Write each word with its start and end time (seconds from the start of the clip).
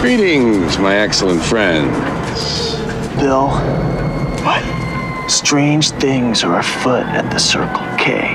Greetings, 0.00 0.78
my 0.78 0.94
excellent 0.94 1.42
friends. 1.42 1.90
Bill. 3.16 3.48
What? 4.44 5.28
Strange 5.28 5.90
things 5.90 6.44
are 6.44 6.60
afoot 6.60 7.04
at 7.04 7.28
the 7.32 7.38
Circle 7.38 7.84
K. 7.98 8.32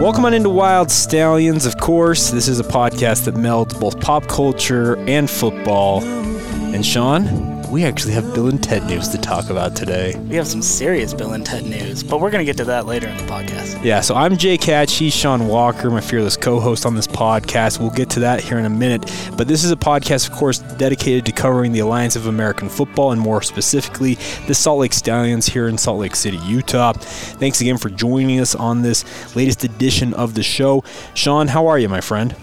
Welcome 0.00 0.26
on 0.26 0.32
into 0.32 0.48
Wild 0.48 0.92
Stallions. 0.92 1.66
Of 1.66 1.76
course, 1.78 2.30
this 2.30 2.46
is 2.46 2.60
a 2.60 2.64
podcast 2.64 3.24
that 3.24 3.34
melds 3.34 3.78
both 3.80 3.98
pop 3.98 4.28
culture 4.28 4.96
and 5.08 5.28
football. 5.28 6.04
And 6.04 6.86
Sean, 6.86 7.51
we 7.72 7.84
actually 7.86 8.12
have 8.12 8.34
Bill 8.34 8.48
and 8.48 8.62
Ted 8.62 8.84
news 8.84 9.08
to 9.08 9.18
talk 9.18 9.48
about 9.48 9.74
today. 9.74 10.14
We 10.28 10.36
have 10.36 10.46
some 10.46 10.60
serious 10.60 11.14
Bill 11.14 11.32
and 11.32 11.44
Ted 11.44 11.64
news, 11.64 12.02
but 12.02 12.20
we're 12.20 12.30
going 12.30 12.44
to 12.44 12.44
get 12.44 12.58
to 12.58 12.66
that 12.66 12.84
later 12.84 13.08
in 13.08 13.16
the 13.16 13.22
podcast. 13.22 13.82
Yeah, 13.82 14.02
so 14.02 14.14
I'm 14.14 14.36
Jay 14.36 14.58
Catch. 14.58 14.92
He's 14.96 15.14
Sean 15.14 15.48
Walker, 15.48 15.90
my 15.90 16.02
fearless 16.02 16.36
co 16.36 16.60
host 16.60 16.84
on 16.84 16.94
this 16.94 17.06
podcast. 17.06 17.80
We'll 17.80 17.88
get 17.88 18.10
to 18.10 18.20
that 18.20 18.42
here 18.42 18.58
in 18.58 18.66
a 18.66 18.70
minute. 18.70 19.10
But 19.38 19.48
this 19.48 19.64
is 19.64 19.70
a 19.70 19.76
podcast, 19.76 20.28
of 20.28 20.36
course, 20.36 20.58
dedicated 20.58 21.24
to 21.24 21.32
covering 21.32 21.72
the 21.72 21.78
Alliance 21.78 22.14
of 22.14 22.26
American 22.26 22.68
Football 22.68 23.12
and 23.12 23.20
more 23.20 23.40
specifically 23.40 24.18
the 24.46 24.54
Salt 24.54 24.80
Lake 24.80 24.92
Stallions 24.92 25.46
here 25.46 25.66
in 25.66 25.78
Salt 25.78 25.98
Lake 25.98 26.14
City, 26.14 26.36
Utah. 26.44 26.92
Thanks 26.92 27.62
again 27.62 27.78
for 27.78 27.88
joining 27.88 28.38
us 28.38 28.54
on 28.54 28.82
this 28.82 29.34
latest 29.34 29.64
edition 29.64 30.12
of 30.12 30.34
the 30.34 30.42
show. 30.42 30.84
Sean, 31.14 31.48
how 31.48 31.68
are 31.68 31.78
you, 31.78 31.88
my 31.88 32.02
friend? 32.02 32.36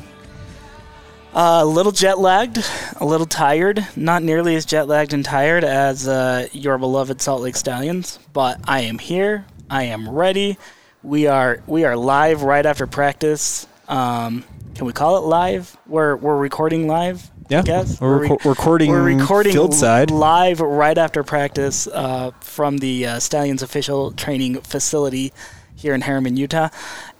Uh, 1.40 1.64
a 1.64 1.66
little 1.66 1.94
jet 1.94 2.20
lagged, 2.20 2.62
a 2.98 3.06
little 3.06 3.26
tired, 3.26 3.88
not 3.96 4.22
nearly 4.22 4.58
as 4.58 4.66
jet 4.66 4.90
lagged 4.90 5.14
and 5.14 5.24
tired 5.24 5.64
as 5.64 6.06
uh, 6.06 6.46
your 6.52 6.78
beloved 6.78 7.22
Salt 7.22 7.42
Lake 7.42 7.56
Stallions, 7.56 8.20
but 8.34 8.60
I 8.66 8.82
am 8.82 9.00
here. 9.00 9.46
I 9.70 9.84
am 9.84 10.10
ready. 10.10 10.58
We 11.02 11.28
are 11.28 11.64
we 11.66 11.86
are 11.86 11.96
live 11.96 12.44
right 12.44 12.66
after 12.66 12.86
practice. 12.88 13.68
Um, 13.88 14.44
can 14.76 14.86
we 14.86 14.92
call 14.92 15.16
it 15.16 15.22
live? 15.22 15.78
We're 15.88 16.18
we're 16.18 16.36
recording 16.36 16.90
live. 16.90 17.32
Yeah, 17.48 17.60
I 17.60 17.62
guess 17.62 18.02
we're, 18.02 18.20
re- 18.20 18.28
reco- 18.28 18.44
recording. 18.44 18.92
we're 18.92 19.02
recording 19.02 19.54
field 19.54 19.74
side. 19.74 20.12
live 20.12 20.60
right 20.60 20.98
after 20.98 21.24
practice 21.24 21.88
uh, 21.88 22.32
from 22.42 22.80
the 22.80 23.06
uh, 23.06 23.20
Stallions 23.22 23.64
official 23.64 24.12
training 24.12 24.60
facility 24.60 25.32
here 25.74 25.94
in 25.94 26.02
Herriman, 26.02 26.36
Utah, 26.36 26.68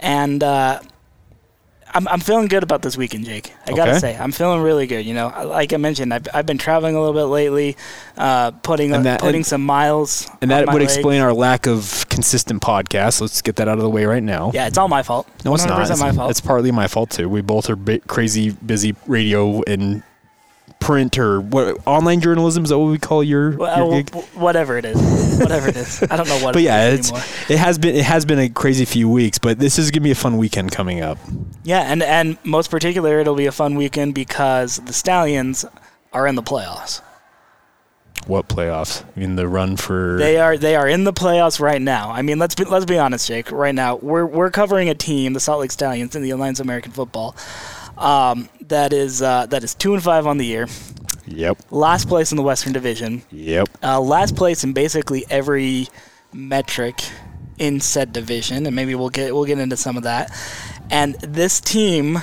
and. 0.02 0.44
Uh, 0.44 0.82
I'm, 1.92 2.08
I'm 2.08 2.20
feeling 2.20 2.48
good 2.48 2.64
about 2.64 2.82
this 2.82 2.96
weekend, 2.98 3.26
Jake. 3.26 3.54
I 3.66 3.72
gotta 3.74 4.00
say, 4.00 4.16
I'm 4.16 4.32
feeling 4.32 4.62
really 4.62 4.86
good. 4.88 5.06
You 5.06 5.14
know, 5.14 5.28
like 5.46 5.74
I 5.74 5.78
mentioned, 5.78 6.14
I've, 6.14 6.28
I've 6.34 6.46
been 6.46 6.58
traveling 6.58 6.96
a 6.96 7.00
little 7.00 7.14
bit 7.16 7.26
lately, 7.26 7.76
uh, 8.18 8.52
putting 8.52 8.92
that- 8.92 9.20
putting 9.22 9.38
and- 9.38 9.46
some 9.46 9.66
miles. 9.66 10.30
And 10.42 10.52
that 10.52 10.68
would 10.68 10.76
leg. 10.76 10.84
explain 10.84 11.22
our 11.22 11.34
lack 11.34 11.68
of 11.68 12.06
consistent 12.10 12.62
podcasts. 12.62 13.22
Let's 13.22 13.42
get 13.42 13.56
that 13.58 13.68
out 13.68 13.78
of 13.78 13.84
the 13.84 13.90
way 13.90 14.06
right 14.06 14.24
now. 14.24 14.52
Yeah, 14.54 14.68
it's 14.68 14.78
all 14.78 14.88
my 14.88 15.04
fault. 15.04 15.28
No, 15.44 15.54
it's 15.56 15.66
not. 15.66 15.80
100% 15.80 15.92
It's, 15.92 16.00
my 16.00 16.12
fault. 16.12 16.32
it's 16.32 16.42
partly 16.42 16.72
my 16.72 16.88
fault 16.88 17.10
too. 17.10 17.28
We 17.30 17.42
both 17.42 17.70
are 17.70 17.76
bi- 17.76 18.02
crazy 18.08 18.52
busy 18.52 18.96
radio 19.08 19.62
and 19.64 20.04
print 20.90 21.20
or 21.20 21.40
what 21.40 21.78
online 21.86 22.20
journalism 22.20 22.64
is 22.64 22.72
that 22.72 22.80
what 22.80 22.90
we 22.90 22.98
call 22.98 23.24
your, 23.24 23.52
well, 23.52 23.92
your 23.92 24.02
gig? 24.02 24.16
whatever 24.34 24.76
it 24.76 24.86
is, 24.86 25.38
whatever 25.40 25.68
it 25.68 25.78
is. 25.78 26.02
I 26.10 26.18
don't 26.18 26.28
know 26.28 26.40
what. 26.40 26.54
But 26.54 26.64
it 26.64 26.66
yeah, 26.66 26.88
is 26.88 27.00
it's 27.00 27.12
anymore. 27.12 27.28
it 27.50 27.58
has 27.60 27.78
been 27.78 27.96
it 27.96 28.06
has 28.06 28.26
been 28.26 28.40
a 28.40 28.50
crazy 28.50 28.86
few 28.86 29.08
weeks, 29.08 29.38
but 29.38 29.60
this 29.60 29.78
is 29.78 29.92
gonna 29.92 30.02
be 30.02 30.10
a 30.10 30.16
fun 30.16 30.38
weekend 30.38 30.72
coming 30.72 31.02
up. 31.02 31.20
Yeah, 31.64 31.82
and 31.82 32.02
and 32.02 32.40
most 32.44 32.72
particular, 32.72 33.20
it'll 33.20 33.36
be 33.36 33.46
a 33.46 33.52
fun 33.52 33.76
weekend 33.76 34.16
because 34.16 34.78
the 34.78 34.94
Stallions 34.94 35.64
are 36.12 36.26
in 36.26 36.34
the 36.34 36.42
playoffs. 36.42 37.02
What 38.26 38.48
playoffs? 38.48 39.04
I 39.16 39.20
mean 39.20 39.36
the 39.36 39.48
run 39.48 39.78
for 39.78 40.18
They 40.18 40.38
are 40.38 40.58
they 40.58 40.76
are 40.76 40.90
in 40.90 41.04
the 41.04 41.14
playoffs 41.14 41.60
right 41.60 41.82
now. 41.82 42.10
I 42.10 42.24
mean, 42.24 42.40
let's 42.40 42.56
be 42.56 42.66
let's 42.66 42.86
be 42.86 42.98
honest, 42.98 43.28
Jake. 43.28 43.52
Right 43.52 43.76
now, 43.76 43.98
we're 43.98 44.26
we're 44.26 44.50
covering 44.50 44.90
a 44.90 44.96
team, 44.96 45.34
the 45.34 45.40
Salt 45.40 45.62
Lake 45.62 45.72
Stallions, 45.72 46.16
in 46.16 46.24
the 46.24 46.32
Alliance 46.32 46.60
of 46.60 46.66
American 46.66 46.92
Football, 46.92 47.36
um, 48.00 48.50
that 48.68 48.94
is 48.94 49.22
uh, 49.22 49.46
that 49.48 49.64
is 49.64 49.76
two 49.76 49.94
and 49.94 50.04
five 50.04 50.26
on 50.28 50.38
the 50.38 50.46
year, 50.46 50.68
Yep. 51.28 51.60
last 51.72 52.08
place 52.08 52.32
in 52.32 52.38
the 52.38 52.44
Western 52.44 52.74
Division, 52.74 53.24
Yep. 53.32 53.70
uh, 53.84 54.00
last 54.00 54.36
place 54.36 54.64
in 54.64 54.74
basically 54.74 55.26
every 55.30 55.88
metric 56.34 57.02
in 57.58 57.82
said 57.82 58.14
division, 58.14 58.66
and 58.66 58.76
maybe 58.76 58.96
we'll 58.96 59.10
get 59.10 59.34
we'll 59.34 59.46
get 59.46 59.60
into 59.60 59.78
some 59.78 59.98
of 59.98 60.04
that. 60.04 60.32
And 60.90 61.16
this 61.16 61.60
team, 61.60 62.20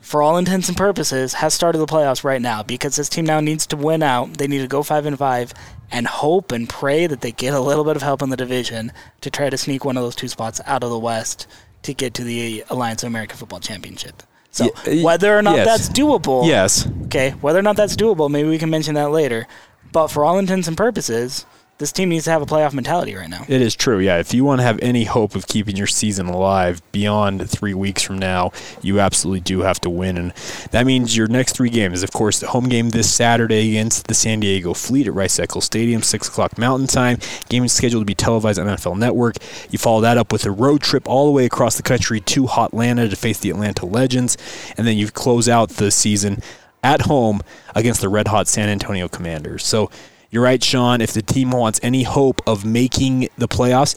for 0.00 0.22
all 0.22 0.36
intents 0.36 0.68
and 0.68 0.76
purposes, 0.76 1.34
has 1.34 1.54
started 1.54 1.78
the 1.78 1.86
playoffs 1.86 2.24
right 2.24 2.42
now 2.42 2.62
because 2.62 2.96
this 2.96 3.08
team 3.08 3.24
now 3.26 3.40
needs 3.40 3.66
to 3.68 3.76
win 3.76 4.02
out. 4.02 4.34
They 4.38 4.46
need 4.48 4.60
to 4.60 4.66
go 4.68 4.82
five 4.82 5.06
and 5.06 5.16
five 5.18 5.54
and 5.90 6.06
hope 6.06 6.50
and 6.50 6.68
pray 6.68 7.06
that 7.06 7.20
they 7.20 7.30
get 7.32 7.54
a 7.54 7.60
little 7.60 7.84
bit 7.84 7.94
of 7.96 8.02
help 8.02 8.20
in 8.22 8.30
the 8.30 8.36
division 8.36 8.92
to 9.20 9.30
try 9.30 9.48
to 9.50 9.56
sneak 9.56 9.84
one 9.84 9.96
of 9.96 10.02
those 10.02 10.16
two 10.16 10.28
spots 10.28 10.60
out 10.66 10.82
of 10.82 10.90
the 10.90 10.98
West 10.98 11.46
to 11.82 11.94
get 11.94 12.12
to 12.14 12.24
the 12.24 12.64
Alliance 12.68 13.04
of 13.04 13.06
American 13.06 13.36
Football 13.38 13.60
Championship. 13.60 14.24
So 14.56 14.64
y- 14.64 14.70
eh, 14.86 15.02
whether 15.02 15.36
or 15.36 15.42
not 15.42 15.56
yes. 15.56 15.66
that's 15.66 15.88
doable, 15.90 16.46
Yes. 16.46 16.88
Okay, 17.06 17.30
whether 17.42 17.58
or 17.58 17.62
not 17.62 17.76
that's 17.76 17.94
doable, 17.94 18.30
maybe 18.30 18.48
we 18.48 18.58
can 18.58 18.70
mention 18.70 18.94
that 18.94 19.10
later. 19.10 19.46
But 19.92 20.08
for 20.08 20.24
all 20.24 20.38
intents 20.38 20.66
and 20.66 20.76
purposes, 20.76 21.44
this 21.78 21.92
team 21.92 22.08
needs 22.08 22.24
to 22.24 22.30
have 22.30 22.40
a 22.40 22.46
playoff 22.46 22.72
mentality 22.72 23.14
right 23.14 23.28
now. 23.28 23.44
It 23.48 23.60
is 23.60 23.76
true, 23.76 23.98
yeah. 23.98 24.18
If 24.18 24.32
you 24.32 24.44
want 24.44 24.60
to 24.60 24.62
have 24.64 24.78
any 24.80 25.04
hope 25.04 25.34
of 25.34 25.46
keeping 25.46 25.76
your 25.76 25.86
season 25.86 26.26
alive 26.26 26.80
beyond 26.90 27.50
three 27.50 27.74
weeks 27.74 28.02
from 28.02 28.18
now, 28.18 28.52
you 28.80 28.98
absolutely 28.98 29.40
do 29.40 29.60
have 29.60 29.78
to 29.82 29.90
win. 29.90 30.16
And 30.16 30.32
that 30.70 30.86
means 30.86 31.16
your 31.16 31.28
next 31.28 31.54
three 31.54 31.68
games, 31.68 32.02
of 32.02 32.12
course, 32.12 32.40
the 32.40 32.48
home 32.48 32.68
game 32.70 32.90
this 32.90 33.12
Saturday 33.12 33.68
against 33.70 34.06
the 34.06 34.14
San 34.14 34.40
Diego 34.40 34.72
Fleet 34.72 35.06
at 35.06 35.12
Rice 35.12 35.38
Eccles 35.38 35.66
Stadium, 35.66 36.02
6 36.02 36.28
o'clock 36.28 36.56
Mountain 36.56 36.86
Time. 36.86 37.18
Game 37.50 37.64
is 37.64 37.72
scheduled 37.74 38.00
to 38.02 38.06
be 38.06 38.14
televised 38.14 38.58
on 38.58 38.66
NFL 38.66 38.98
Network. 38.98 39.36
You 39.70 39.78
follow 39.78 40.00
that 40.00 40.16
up 40.16 40.32
with 40.32 40.46
a 40.46 40.50
road 40.50 40.80
trip 40.80 41.06
all 41.06 41.26
the 41.26 41.32
way 41.32 41.44
across 41.44 41.76
the 41.76 41.82
country 41.82 42.20
to 42.20 42.44
Hotlanta 42.44 43.10
to 43.10 43.16
face 43.16 43.38
the 43.38 43.50
Atlanta 43.50 43.84
Legends. 43.84 44.38
And 44.78 44.86
then 44.86 44.96
you 44.96 45.08
close 45.10 45.46
out 45.46 45.70
the 45.70 45.90
season 45.90 46.42
at 46.82 47.02
home 47.02 47.42
against 47.74 48.00
the 48.00 48.08
red 48.08 48.28
hot 48.28 48.48
San 48.48 48.70
Antonio 48.70 49.08
Commanders. 49.08 49.64
So 49.64 49.90
you're 50.36 50.44
right, 50.44 50.62
Sean. 50.62 51.00
If 51.00 51.14
the 51.14 51.22
team 51.22 51.50
wants 51.50 51.80
any 51.82 52.02
hope 52.02 52.42
of 52.46 52.62
making 52.62 53.30
the 53.38 53.48
playoffs, 53.48 53.94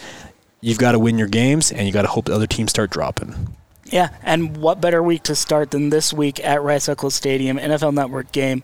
you've 0.62 0.78
got 0.78 0.94
to 0.94 1.00
win 1.00 1.18
your 1.18 1.28
games 1.28 1.70
and 1.70 1.86
you 1.86 1.92
got 1.92 2.04
to 2.04 2.08
hope 2.08 2.28
the 2.28 2.34
other 2.34 2.48
teams 2.48 2.70
start 2.70 2.92
dropping. 2.92 3.58
Yeah, 3.84 4.12
and 4.24 4.56
what 4.56 4.80
better 4.80 5.04
week 5.04 5.24
to 5.24 5.36
start 5.36 5.72
than 5.72 5.90
this 5.90 6.14
week 6.14 6.40
at 6.46 6.62
Rice 6.62 6.88
Eccles 6.88 7.14
Stadium, 7.14 7.58
NFL 7.58 7.94
Network 7.94 8.32
game 8.32 8.64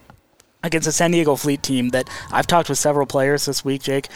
against 0.64 0.88
a 0.88 0.94
San 0.94 1.12
Diego 1.12 1.36
Fleet 1.36 1.62
team 1.62 1.90
that 1.90 2.10
I've 2.32 2.48
talked 2.48 2.70
with 2.70 2.78
several 2.78 3.06
players 3.06 3.44
this 3.44 3.66
week, 3.66 3.84
Jake, 3.84 4.08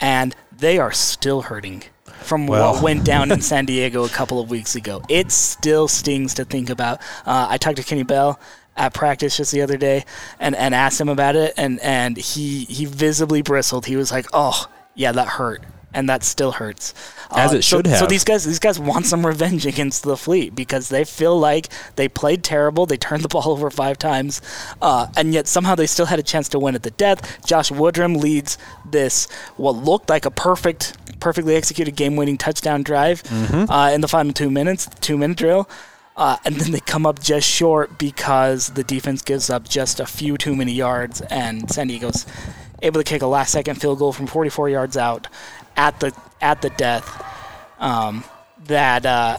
and 0.00 0.34
they 0.50 0.78
are 0.78 0.90
still 0.90 1.42
hurting 1.42 1.84
from 2.22 2.48
Well. 2.48 2.72
what 2.72 2.82
went 2.82 3.04
down 3.04 3.30
in 3.30 3.40
San 3.52 3.64
Diego 3.64 4.04
a 4.04 4.08
couple 4.08 4.40
of 4.40 4.50
weeks 4.50 4.74
ago. 4.74 5.02
It 5.08 5.30
still 5.30 5.86
stings 5.86 6.34
to 6.34 6.44
think 6.44 6.68
about. 6.68 6.98
Uh, 7.24 7.46
I 7.48 7.58
talked 7.58 7.76
to 7.76 7.84
Kenny 7.84 8.02
Bell 8.02 8.40
at 8.76 8.92
practice 8.94 9.36
just 9.36 9.52
the 9.52 9.62
other 9.62 9.76
day 9.76 10.04
and, 10.40 10.54
and 10.56 10.74
asked 10.74 11.00
him 11.00 11.08
about 11.08 11.36
it, 11.36 11.54
and, 11.56 11.78
and 11.80 12.16
he, 12.16 12.64
he 12.64 12.84
visibly 12.86 13.42
bristled. 13.42 13.86
He 13.86 13.96
was 13.96 14.10
like, 14.10 14.26
oh, 14.32 14.66
yeah, 14.94 15.12
that 15.12 15.28
hurt. 15.28 15.62
And 15.96 16.08
that 16.08 16.24
still 16.24 16.50
hurts. 16.50 16.92
As 17.30 17.52
Uh, 17.52 17.58
it 17.58 17.62
so- 17.62 17.76
should 17.76 17.86
So 17.86 17.92
have. 17.92 18.08
these 18.08 18.24
guys, 18.24 18.44
these 18.44 18.58
guys 18.58 18.80
want 18.80 19.06
some 19.06 19.24
revenge 19.24 19.64
against 19.64 20.02
the 20.02 20.16
fleet 20.16 20.52
because 20.52 20.88
they 20.88 21.04
feel 21.04 21.38
like 21.38 21.68
they 21.94 22.08
played 22.08 22.42
terrible. 22.42 22.84
They 22.84 22.96
turned 22.96 23.22
the 23.22 23.28
ball 23.34 23.48
over 23.48 23.70
five 23.70 23.96
times, 23.96 24.42
uh, 24.82 25.06
and 25.16 25.32
yet 25.32 25.46
somehow 25.46 25.76
they 25.76 25.86
still 25.86 26.06
had 26.06 26.18
a 26.18 26.22
chance 26.24 26.48
to 26.48 26.58
win 26.58 26.74
at 26.74 26.82
the 26.82 26.90
death. 26.90 27.46
Josh 27.46 27.70
Woodrum 27.70 28.16
leads 28.20 28.58
this 28.90 29.28
what 29.56 29.76
looked 29.76 30.10
like 30.10 30.26
a 30.26 30.32
perfect, 30.32 30.96
perfectly 31.20 31.54
executed 31.54 31.94
game-winning 31.94 32.38
touchdown 32.38 32.82
drive 32.82 33.22
Mm-hmm. 33.22 33.70
uh, 33.70 33.90
in 33.90 34.00
the 34.00 34.08
final 34.08 34.32
two 34.32 34.50
minutes, 34.50 34.88
two-minute 35.00 35.36
drill. 35.36 35.68
Uh, 36.16 36.36
and 36.44 36.56
then 36.56 36.70
they 36.70 36.80
come 36.80 37.06
up 37.06 37.20
just 37.20 37.48
short 37.48 37.98
because 37.98 38.68
the 38.68 38.84
defense 38.84 39.22
gives 39.22 39.50
up 39.50 39.68
just 39.68 39.98
a 39.98 40.06
few 40.06 40.36
too 40.36 40.54
many 40.54 40.72
yards, 40.72 41.20
and 41.22 41.68
San 41.70 41.88
Diego's 41.88 42.24
able 42.82 43.00
to 43.00 43.04
kick 43.04 43.22
a 43.22 43.26
last-second 43.26 43.80
field 43.80 43.98
goal 43.98 44.12
from 44.12 44.26
44 44.26 44.68
yards 44.68 44.96
out 44.96 45.26
at 45.76 45.98
the 46.00 46.14
at 46.40 46.62
the 46.62 46.70
death. 46.70 47.24
Um, 47.80 48.24
that 48.66 49.04
uh, 49.04 49.38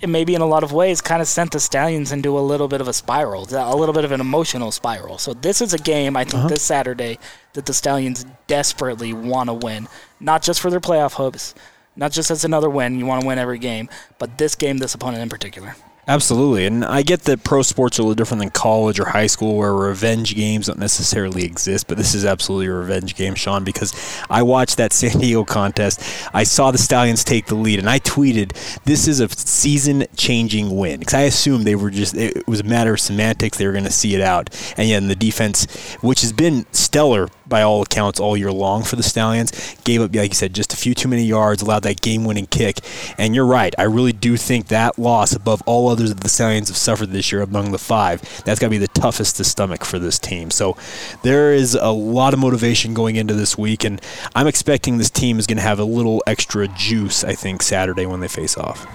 it 0.00 0.08
maybe 0.08 0.34
in 0.34 0.40
a 0.40 0.46
lot 0.46 0.62
of 0.62 0.72
ways 0.72 1.00
kind 1.00 1.22
of 1.22 1.28
sent 1.28 1.52
the 1.52 1.60
Stallions 1.60 2.12
into 2.12 2.38
a 2.38 2.40
little 2.40 2.68
bit 2.68 2.80
of 2.80 2.88
a 2.88 2.92
spiral, 2.92 3.46
a 3.50 3.76
little 3.76 3.94
bit 3.94 4.04
of 4.04 4.12
an 4.12 4.20
emotional 4.20 4.70
spiral. 4.70 5.18
So 5.18 5.34
this 5.34 5.60
is 5.60 5.74
a 5.74 5.78
game 5.78 6.16
I 6.16 6.24
think 6.24 6.48
this 6.48 6.62
Saturday 6.62 7.18
that 7.54 7.66
the 7.66 7.74
Stallions 7.74 8.24
desperately 8.46 9.12
want 9.12 9.48
to 9.48 9.54
win, 9.54 9.88
not 10.20 10.42
just 10.42 10.60
for 10.60 10.70
their 10.70 10.80
playoff 10.80 11.14
hopes, 11.14 11.54
not 11.96 12.12
just 12.12 12.30
as 12.30 12.44
another 12.44 12.68
win. 12.68 12.98
You 12.98 13.06
want 13.06 13.22
to 13.22 13.26
win 13.26 13.38
every 13.38 13.58
game, 13.58 13.88
but 14.18 14.38
this 14.38 14.54
game, 14.54 14.78
this 14.78 14.94
opponent 14.94 15.22
in 15.22 15.28
particular. 15.28 15.74
Absolutely, 16.08 16.66
and 16.66 16.84
I 16.84 17.02
get 17.02 17.22
that 17.22 17.42
pro 17.42 17.62
sports 17.62 17.98
are 17.98 18.02
a 18.02 18.04
little 18.04 18.14
different 18.14 18.38
than 18.38 18.50
college 18.50 19.00
or 19.00 19.06
high 19.06 19.26
school, 19.26 19.56
where 19.56 19.74
revenge 19.74 20.36
games 20.36 20.68
don't 20.68 20.78
necessarily 20.78 21.42
exist. 21.44 21.88
But 21.88 21.98
this 21.98 22.14
is 22.14 22.24
absolutely 22.24 22.66
a 22.66 22.74
revenge 22.74 23.16
game, 23.16 23.34
Sean, 23.34 23.64
because 23.64 23.92
I 24.30 24.44
watched 24.44 24.76
that 24.76 24.92
San 24.92 25.18
Diego 25.18 25.44
contest. 25.44 26.00
I 26.32 26.44
saw 26.44 26.70
the 26.70 26.78
Stallions 26.78 27.24
take 27.24 27.46
the 27.46 27.56
lead, 27.56 27.80
and 27.80 27.90
I 27.90 27.98
tweeted, 27.98 28.52
"This 28.84 29.08
is 29.08 29.18
a 29.18 29.28
season-changing 29.28 30.76
win." 30.76 31.00
Because 31.00 31.14
I 31.14 31.22
assumed 31.22 31.64
they 31.64 31.74
were 31.74 31.90
just 31.90 32.14
it 32.14 32.46
was 32.46 32.60
a 32.60 32.64
matter 32.64 32.94
of 32.94 33.00
semantics; 33.00 33.58
they 33.58 33.66
were 33.66 33.72
going 33.72 33.82
to 33.82 33.90
see 33.90 34.14
it 34.14 34.20
out. 34.20 34.48
And 34.76 34.88
yet, 34.88 35.02
the 35.08 35.16
defense, 35.16 35.66
which 36.02 36.20
has 36.20 36.32
been 36.32 36.66
stellar 36.70 37.30
by 37.48 37.62
all 37.62 37.82
accounts 37.82 38.20
all 38.20 38.36
year 38.36 38.52
long 38.52 38.84
for 38.84 38.94
the 38.94 39.02
Stallions, 39.02 39.50
gave 39.82 40.00
up, 40.00 40.14
like 40.14 40.30
you 40.30 40.34
said, 40.36 40.54
just 40.54 40.72
a 40.72 40.76
few 40.76 40.94
too 40.94 41.08
many 41.08 41.24
yards, 41.24 41.62
allowed 41.62 41.82
that 41.82 42.00
game-winning 42.00 42.46
kick. 42.46 42.78
And 43.18 43.34
you're 43.34 43.44
right; 43.44 43.74
I 43.76 43.82
really 43.82 44.12
do 44.12 44.36
think 44.36 44.68
that 44.68 45.00
loss, 45.00 45.34
above 45.34 45.64
all 45.66 45.95
others 45.96 46.14
that 46.14 46.20
the 46.22 46.28
Stallions 46.28 46.68
have 46.68 46.76
suffered 46.76 47.10
this 47.10 47.32
year 47.32 47.40
among 47.42 47.72
the 47.72 47.78
five, 47.78 48.20
that's 48.44 48.60
got 48.60 48.66
to 48.66 48.70
be 48.70 48.78
the 48.78 48.88
toughest 48.88 49.36
to 49.36 49.44
stomach 49.44 49.84
for 49.84 49.98
this 49.98 50.18
team. 50.18 50.50
So 50.50 50.76
there 51.22 51.52
is 51.52 51.74
a 51.74 51.90
lot 51.90 52.34
of 52.34 52.38
motivation 52.40 52.92
going 52.94 53.16
into 53.16 53.34
this 53.34 53.56
week, 53.56 53.84
and 53.84 54.00
I'm 54.34 54.46
expecting 54.46 54.98
this 54.98 55.10
team 55.10 55.38
is 55.38 55.46
going 55.46 55.56
to 55.56 55.62
have 55.62 55.78
a 55.78 55.84
little 55.84 56.22
extra 56.26 56.68
juice, 56.68 57.24
I 57.24 57.34
think, 57.34 57.62
Saturday 57.62 58.04
when 58.06 58.20
they 58.20 58.28
face 58.28 58.56
off. 58.56 58.86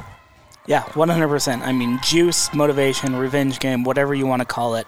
Yeah, 0.67 0.83
100%. 0.83 1.61
I 1.61 1.71
mean, 1.71 1.99
juice, 2.03 2.53
motivation, 2.53 3.15
revenge 3.15 3.59
game, 3.59 3.83
whatever 3.83 4.13
you 4.13 4.27
want 4.27 4.41
to 4.41 4.45
call 4.45 4.75
it. 4.75 4.87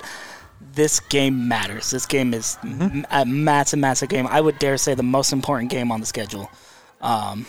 This 0.76 1.00
game 1.00 1.48
matters. 1.48 1.90
This 1.90 2.06
game 2.06 2.34
is 2.34 2.58
Mm-hmm. 2.64 3.02
a 3.12 3.26
massive, 3.26 3.80
massive 3.80 4.10
game. 4.10 4.28
I 4.28 4.40
would 4.40 4.60
dare 4.60 4.78
say 4.78 4.94
the 4.94 5.04
most 5.04 5.34
important 5.34 5.72
game 5.72 5.92
on 5.92 6.00
the 6.00 6.06
schedule. 6.06 6.50
Um, 7.02 7.46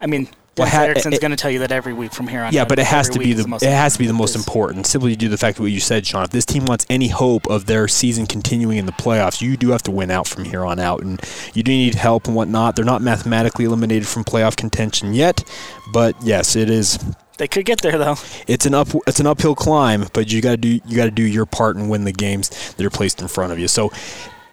I 0.00 0.06
mean, 0.06 0.28
Dennis 0.54 0.72
ha- 0.72 0.82
Erickson's 0.82 1.18
going 1.18 1.30
to 1.30 1.36
tell 1.36 1.50
you 1.50 1.60
that 1.60 1.72
every 1.72 1.92
week 1.92 2.12
from 2.12 2.28
here 2.28 2.42
on. 2.42 2.52
Yeah, 2.52 2.62
out, 2.62 2.68
but 2.68 2.78
it 2.78 2.86
has 2.86 3.08
to 3.10 3.18
be 3.18 3.32
the, 3.32 3.46
most 3.46 3.62
it 3.62 3.70
has 3.70 3.94
to 3.94 3.98
be 3.98 4.06
the 4.06 4.10
important. 4.10 4.36
most 4.36 4.46
important 4.46 4.86
simply 4.86 5.16
due 5.16 5.26
to 5.26 5.30
the 5.30 5.38
fact 5.38 5.58
of 5.58 5.62
what 5.62 5.70
you 5.70 5.80
said, 5.80 6.06
Sean. 6.06 6.24
If 6.24 6.30
this 6.30 6.44
team 6.44 6.64
wants 6.64 6.86
any 6.90 7.08
hope 7.08 7.46
of 7.48 7.66
their 7.66 7.88
season 7.88 8.26
continuing 8.26 8.78
in 8.78 8.86
the 8.86 8.92
playoffs, 8.92 9.40
you 9.40 9.56
do 9.56 9.70
have 9.70 9.82
to 9.84 9.90
win 9.90 10.10
out 10.10 10.26
from 10.26 10.44
here 10.44 10.64
on 10.64 10.78
out, 10.78 11.02
and 11.02 11.20
you 11.54 11.62
do 11.62 11.70
need 11.70 11.94
help 11.94 12.26
and 12.26 12.34
whatnot. 12.34 12.76
They're 12.76 12.84
not 12.84 13.02
mathematically 13.02 13.64
eliminated 13.64 14.08
from 14.08 14.24
playoff 14.24 14.56
contention 14.56 15.14
yet, 15.14 15.44
but 15.92 16.16
yes, 16.22 16.56
it 16.56 16.68
is. 16.68 16.98
They 17.38 17.48
could 17.48 17.64
get 17.64 17.80
there 17.80 17.96
though. 17.96 18.16
It's 18.46 18.66
an 18.66 18.74
up 18.74 18.88
it's 19.06 19.18
an 19.18 19.26
uphill 19.26 19.54
climb, 19.54 20.06
but 20.12 20.30
you 20.30 20.42
got 20.42 20.50
to 20.50 20.56
do 20.58 20.80
you 20.84 20.96
got 20.96 21.06
to 21.06 21.10
do 21.10 21.22
your 21.22 21.46
part 21.46 21.76
and 21.76 21.88
win 21.88 22.04
the 22.04 22.12
games 22.12 22.74
that 22.74 22.84
are 22.84 22.90
placed 22.90 23.22
in 23.22 23.28
front 23.28 23.50
of 23.50 23.58
you. 23.58 23.66
So 23.66 23.90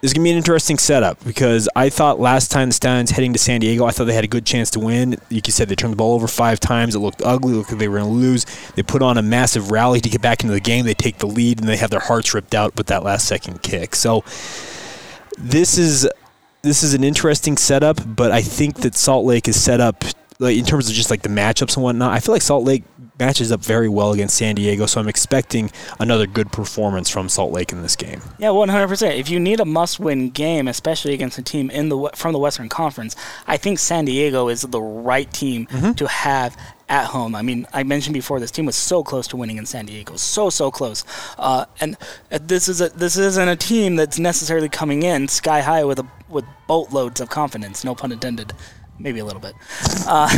this 0.00 0.10
is 0.10 0.14
gonna 0.14 0.24
be 0.24 0.30
an 0.30 0.36
interesting 0.36 0.78
setup 0.78 1.22
because 1.24 1.68
I 1.74 1.88
thought 1.88 2.20
last 2.20 2.52
time 2.52 2.68
the 2.68 2.72
Stallions 2.72 3.10
heading 3.10 3.32
to 3.32 3.38
San 3.38 3.60
Diego, 3.60 3.84
I 3.84 3.90
thought 3.90 4.04
they 4.04 4.14
had 4.14 4.24
a 4.24 4.28
good 4.28 4.46
chance 4.46 4.70
to 4.72 4.80
win. 4.80 5.16
Like 5.30 5.46
you 5.46 5.52
said, 5.52 5.68
they 5.68 5.74
turned 5.74 5.92
the 5.92 5.96
ball 5.96 6.14
over 6.14 6.28
five 6.28 6.60
times. 6.60 6.94
It 6.94 7.00
looked 7.00 7.20
ugly. 7.24 7.54
It 7.54 7.56
looked 7.56 7.70
like 7.70 7.80
they 7.80 7.88
were 7.88 7.98
gonna 7.98 8.10
lose. 8.10 8.46
They 8.76 8.84
put 8.84 9.02
on 9.02 9.18
a 9.18 9.22
massive 9.22 9.72
rally 9.72 10.00
to 10.00 10.08
get 10.08 10.22
back 10.22 10.42
into 10.42 10.54
the 10.54 10.60
game. 10.60 10.84
They 10.84 10.94
take 10.94 11.18
the 11.18 11.26
lead 11.26 11.58
and 11.60 11.68
they 11.68 11.76
have 11.76 11.90
their 11.90 12.00
hearts 12.00 12.32
ripped 12.32 12.54
out 12.54 12.76
with 12.76 12.86
that 12.88 13.02
last 13.02 13.26
second 13.26 13.62
kick. 13.62 13.96
So 13.96 14.22
this 15.36 15.78
is 15.78 16.08
this 16.62 16.82
is 16.82 16.94
an 16.94 17.02
interesting 17.02 17.56
setup, 17.56 18.00
but 18.04 18.30
I 18.30 18.42
think 18.42 18.78
that 18.82 18.94
Salt 18.94 19.24
Lake 19.24 19.48
is 19.48 19.60
set 19.60 19.80
up 19.80 20.04
like 20.38 20.56
in 20.56 20.64
terms 20.64 20.88
of 20.88 20.94
just 20.94 21.10
like 21.10 21.22
the 21.22 21.28
matchups 21.28 21.76
and 21.76 21.82
whatnot. 21.84 22.12
I 22.12 22.20
feel 22.20 22.34
like 22.34 22.42
Salt 22.42 22.64
Lake 22.64 22.84
matches 23.18 23.50
up 23.50 23.60
very 23.60 23.88
well 23.88 24.12
against 24.12 24.36
San 24.36 24.54
Diego, 24.54 24.86
so 24.86 25.00
I'm 25.00 25.08
expecting 25.08 25.72
another 25.98 26.26
good 26.26 26.52
performance 26.52 27.10
from 27.10 27.28
Salt 27.28 27.52
Lake 27.52 27.72
in 27.72 27.82
this 27.82 27.96
game. 27.96 28.20
Yeah, 28.38 28.50
one 28.50 28.68
hundred 28.68 28.88
percent. 28.88 29.16
If 29.16 29.28
you 29.28 29.40
need 29.40 29.58
a 29.58 29.64
must-win 29.64 30.30
game, 30.30 30.68
especially 30.68 31.14
against 31.14 31.38
a 31.38 31.42
team 31.42 31.70
in 31.70 31.88
the 31.88 32.10
from 32.14 32.32
the 32.32 32.38
Western 32.38 32.68
Conference, 32.68 33.16
I 33.46 33.56
think 33.56 33.78
San 33.80 34.04
Diego 34.04 34.48
is 34.48 34.62
the 34.62 34.80
right 34.80 35.30
team 35.32 35.66
Mm-hmm. 35.66 35.92
to 35.94 36.06
have 36.06 36.56
at 36.88 37.06
home. 37.06 37.34
I 37.34 37.42
mean, 37.42 37.66
I 37.72 37.82
mentioned 37.82 38.14
before 38.14 38.40
this 38.40 38.50
team 38.50 38.64
was 38.64 38.76
so 38.76 39.02
close 39.02 39.26
to 39.28 39.36
winning 39.36 39.58
in 39.58 39.66
San 39.66 39.86
Diego, 39.86 40.16
so 40.16 40.48
so 40.50 40.70
close. 40.70 41.04
Uh, 41.36 41.66
and 41.80 41.96
uh, 42.30 42.38
this 42.40 42.68
is 42.68 42.80
a 42.80 42.88
this 42.90 43.16
isn't 43.18 43.48
a 43.48 43.56
team 43.56 43.96
that's 43.96 44.18
necessarily 44.18 44.68
coming 44.68 45.02
in 45.02 45.26
sky 45.28 45.60
high 45.60 45.84
with 45.84 45.98
a 45.98 46.06
with 46.28 46.44
boatloads 46.68 47.20
of 47.20 47.28
confidence. 47.28 47.84
No 47.84 47.94
pun 47.94 48.12
intended. 48.12 48.52
Maybe 49.00 49.20
a 49.20 49.24
little 49.24 49.40
bit, 49.40 49.54
uh, 50.08 50.28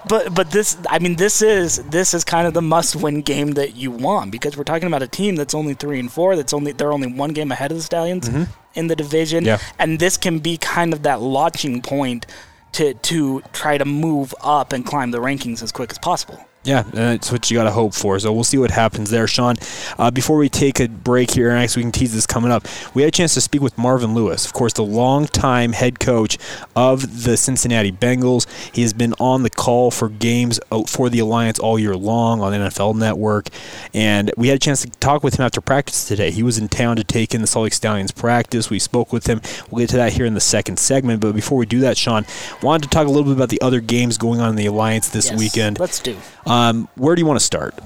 but 0.08 0.34
but 0.34 0.50
this 0.50 0.76
I 0.90 0.98
mean 0.98 1.16
this 1.16 1.40
is 1.40 1.82
this 1.84 2.12
is 2.12 2.22
kind 2.22 2.46
of 2.46 2.52
the 2.52 2.60
must-win 2.60 3.22
game 3.22 3.52
that 3.52 3.74
you 3.76 3.90
want 3.90 4.30
because 4.30 4.58
we're 4.58 4.64
talking 4.64 4.88
about 4.88 5.02
a 5.02 5.06
team 5.08 5.36
that's 5.36 5.54
only 5.54 5.72
three 5.74 5.98
and 5.98 6.12
four 6.12 6.36
that's 6.36 6.52
only 6.52 6.72
they're 6.72 6.92
only 6.92 7.10
one 7.10 7.30
game 7.32 7.50
ahead 7.50 7.70
of 7.70 7.78
the 7.78 7.82
Stallions 7.82 8.28
in 8.74 8.88
the 8.88 8.96
division, 8.96 9.44
Yeah. 9.44 9.58
and 9.78 9.98
this 9.98 10.16
can 10.18 10.38
be 10.38 10.58
kind 10.58 10.92
of 10.92 11.02
that 11.04 11.22
launching 11.22 11.80
point 11.80 12.26
to 12.72 12.92
to 12.94 13.40
try 13.52 13.78
to 13.78 13.84
move 13.86 14.34
up 14.42 14.72
and 14.74 14.84
climb 14.84 15.10
the 15.10 15.18
rankings 15.18 15.62
as 15.62 15.72
quick 15.72 15.90
as 15.90 15.98
possible. 15.98 16.44
Yeah, 16.64 16.82
that's 16.82 17.32
what 17.32 17.50
you 17.50 17.56
got 17.56 17.64
to 17.64 17.72
hope 17.72 17.92
for. 17.92 18.20
So 18.20 18.32
we'll 18.32 18.44
see 18.44 18.58
what 18.58 18.70
happens 18.70 19.10
there, 19.10 19.26
Sean. 19.26 19.56
Uh, 19.98 20.12
before 20.12 20.36
we 20.36 20.48
take 20.48 20.78
a 20.78 20.88
break 20.88 21.32
here, 21.32 21.50
and 21.50 21.58
actually 21.58 21.80
we 21.80 21.84
can 21.86 21.92
tease 21.92 22.14
this 22.14 22.24
coming 22.26 22.52
up, 22.52 22.68
we 22.94 23.02
had 23.02 23.08
a 23.08 23.10
chance 23.10 23.34
to 23.34 23.40
speak 23.40 23.62
with 23.62 23.76
Marvin 23.76 24.14
Lewis, 24.14 24.46
of 24.46 24.52
course, 24.52 24.72
the 24.72 24.84
longtime 24.84 25.72
head 25.72 25.98
coach 25.98 26.38
of 26.76 27.24
the 27.24 27.36
Cincinnati 27.36 27.90
Bengals. 27.90 28.46
He 28.72 28.82
has 28.82 28.92
been 28.92 29.12
on 29.18 29.42
the 29.42 29.50
call 29.50 29.90
for 29.90 30.08
games 30.08 30.60
uh, 30.70 30.84
for 30.84 31.10
the 31.10 31.18
Alliance 31.18 31.58
all 31.58 31.80
year 31.80 31.96
long 31.96 32.40
on 32.40 32.52
NFL 32.52 32.94
Network, 32.94 33.48
and 33.92 34.30
we 34.36 34.46
had 34.46 34.56
a 34.56 34.60
chance 34.60 34.82
to 34.82 34.90
talk 35.00 35.24
with 35.24 35.40
him 35.40 35.44
after 35.44 35.60
practice 35.60 36.06
today. 36.06 36.30
He 36.30 36.44
was 36.44 36.58
in 36.58 36.68
town 36.68 36.94
to 36.94 37.02
take 37.02 37.34
in 37.34 37.40
the 37.40 37.48
Salt 37.48 37.64
Lake 37.64 37.72
Stallions 37.72 38.12
practice. 38.12 38.70
We 38.70 38.78
spoke 38.78 39.12
with 39.12 39.26
him. 39.26 39.40
We'll 39.68 39.80
get 39.80 39.90
to 39.90 39.96
that 39.96 40.12
here 40.12 40.26
in 40.26 40.34
the 40.34 40.40
second 40.40 40.78
segment, 40.78 41.20
but 41.20 41.34
before 41.34 41.58
we 41.58 41.66
do 41.66 41.80
that, 41.80 41.96
Sean, 41.96 42.24
wanted 42.62 42.84
to 42.84 42.88
talk 42.90 43.08
a 43.08 43.10
little 43.10 43.24
bit 43.24 43.32
about 43.32 43.48
the 43.48 43.60
other 43.60 43.80
games 43.80 44.16
going 44.16 44.40
on 44.40 44.50
in 44.50 44.54
the 44.56 44.66
Alliance 44.66 45.08
this 45.08 45.28
Yes, 45.30 45.38
weekend. 45.40 45.80
Let's 45.80 45.98
do. 45.98 46.16
Um, 46.46 46.51
where 46.96 47.14
do 47.14 47.20
you 47.20 47.26
want 47.26 47.38
to 47.38 47.44
start? 47.44 47.78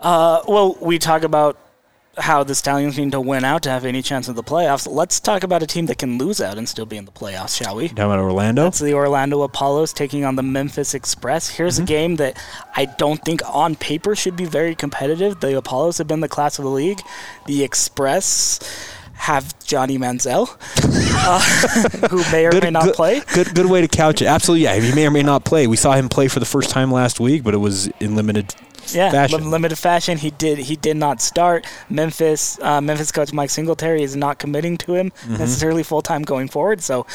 Uh, 0.00 0.42
well, 0.46 0.76
we 0.80 0.98
talk 0.98 1.22
about 1.22 1.58
how 2.16 2.44
the 2.44 2.54
Stallions 2.54 2.98
need 2.98 3.12
to 3.12 3.20
win 3.20 3.44
out 3.44 3.62
to 3.64 3.70
have 3.70 3.84
any 3.84 4.02
chance 4.02 4.28
of 4.28 4.36
the 4.36 4.42
playoffs. 4.42 4.86
Let's 4.90 5.18
talk 5.18 5.42
about 5.42 5.62
a 5.62 5.66
team 5.66 5.86
that 5.86 5.98
can 5.98 6.18
lose 6.18 6.40
out 6.40 6.58
and 6.58 6.68
still 6.68 6.86
be 6.86 6.96
in 6.96 7.04
the 7.04 7.10
playoffs, 7.10 7.56
shall 7.56 7.76
we? 7.76 7.88
Talking 7.88 8.04
about 8.04 8.18
Orlando? 8.18 8.64
That's 8.64 8.78
the 8.78 8.94
Orlando 8.94 9.42
Apollos 9.42 9.92
taking 9.92 10.24
on 10.24 10.36
the 10.36 10.42
Memphis 10.42 10.94
Express. 10.94 11.48
Here's 11.48 11.78
a 11.78 11.84
game 11.84 12.16
that 12.16 12.40
I 12.76 12.84
don't 12.84 13.20
think 13.24 13.40
on 13.52 13.74
paper 13.74 14.14
should 14.14 14.36
be 14.36 14.44
very 14.44 14.74
competitive. 14.74 15.40
The 15.40 15.56
Apollos 15.56 15.98
have 15.98 16.06
been 16.06 16.20
the 16.20 16.28
class 16.28 16.58
of 16.58 16.64
the 16.64 16.70
league. 16.70 17.00
The 17.46 17.64
Express 17.64 18.60
have 19.14 19.58
Johnny 19.64 19.96
Manziel, 19.98 20.48
uh, 22.02 22.08
who 22.08 22.18
may 22.32 22.46
or 22.46 22.52
may 22.60 22.70
not 22.70 22.84
good, 22.84 22.94
play. 22.94 23.22
Good, 23.32 23.54
good 23.54 23.66
way 23.66 23.80
to 23.80 23.88
couch 23.88 24.20
it. 24.22 24.26
Absolutely, 24.26 24.64
yeah. 24.64 24.76
He 24.78 24.94
may 24.94 25.06
or 25.06 25.10
may 25.10 25.22
not 25.22 25.44
play. 25.44 25.66
We 25.66 25.76
saw 25.76 25.92
him 25.92 26.08
play 26.08 26.28
for 26.28 26.40
the 26.40 26.46
first 26.46 26.70
time 26.70 26.90
last 26.92 27.20
week, 27.20 27.42
but 27.42 27.54
it 27.54 27.58
was 27.58 27.86
in 28.00 28.16
limited 28.16 28.54
Yeah, 28.92 29.10
fashion. 29.10 29.40
lim- 29.40 29.50
limited 29.50 29.78
fashion. 29.78 30.18
He 30.18 30.30
did. 30.30 30.58
He 30.58 30.76
did 30.76 30.96
not 30.96 31.20
start. 31.22 31.66
Memphis. 31.88 32.58
Uh, 32.60 32.80
Memphis 32.80 33.10
coach 33.12 33.32
Mike 33.32 33.50
Singletary 33.50 34.02
is 34.02 34.14
not 34.16 34.38
committing 34.38 34.76
to 34.78 34.94
him 34.94 35.10
Mm-hmm. 35.10 35.36
necessarily 35.36 35.82
full 35.82 36.02
time 36.02 36.22
going 36.22 36.48
forward. 36.48 36.82
So, 36.82 37.06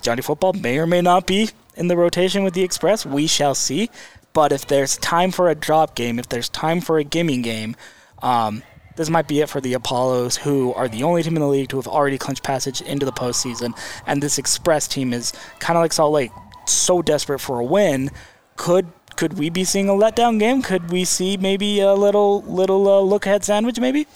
Johnny 0.00 0.22
Football 0.22 0.54
may 0.54 0.78
or 0.78 0.86
may 0.86 1.02
not 1.02 1.26
be 1.26 1.50
in 1.76 1.88
the 1.88 1.96
rotation 1.96 2.44
with 2.44 2.54
the 2.54 2.62
Express. 2.62 3.04
We 3.04 3.26
shall 3.26 3.54
see. 3.54 3.90
But 4.32 4.52
if 4.52 4.66
there's 4.66 4.96
time 4.98 5.32
for 5.32 5.48
a 5.50 5.54
drop 5.54 5.94
game, 5.96 6.18
if 6.18 6.28
there's 6.28 6.48
time 6.48 6.80
for 6.80 6.98
a 6.98 7.04
gimme 7.04 7.42
game, 7.42 7.74
um, 8.22 8.62
this 8.98 9.08
might 9.08 9.28
be 9.28 9.40
it 9.40 9.48
for 9.48 9.60
the 9.60 9.74
Apollos, 9.74 10.38
who 10.38 10.74
are 10.74 10.88
the 10.88 11.04
only 11.04 11.22
team 11.22 11.36
in 11.36 11.40
the 11.40 11.48
league 11.48 11.68
to 11.68 11.76
have 11.76 11.86
already 11.86 12.18
clinched 12.18 12.42
passage 12.42 12.82
into 12.82 13.06
the 13.06 13.12
postseason. 13.12 13.78
And 14.08 14.20
this 14.20 14.38
Express 14.38 14.88
team 14.88 15.12
is 15.14 15.32
kind 15.60 15.78
of 15.78 15.82
like 15.82 15.92
Salt 15.92 16.12
Lake, 16.12 16.32
so 16.66 17.00
desperate 17.00 17.38
for 17.38 17.60
a 17.60 17.64
win. 17.64 18.10
Could 18.56 18.88
could 19.14 19.38
we 19.38 19.50
be 19.50 19.62
seeing 19.62 19.88
a 19.88 19.92
letdown 19.92 20.38
game? 20.40 20.62
Could 20.62 20.90
we 20.90 21.04
see 21.04 21.36
maybe 21.36 21.78
a 21.78 21.94
little 21.94 22.42
little 22.42 22.88
uh, 22.88 23.00
look 23.00 23.24
ahead 23.24 23.44
sandwich? 23.44 23.78
Maybe. 23.78 24.08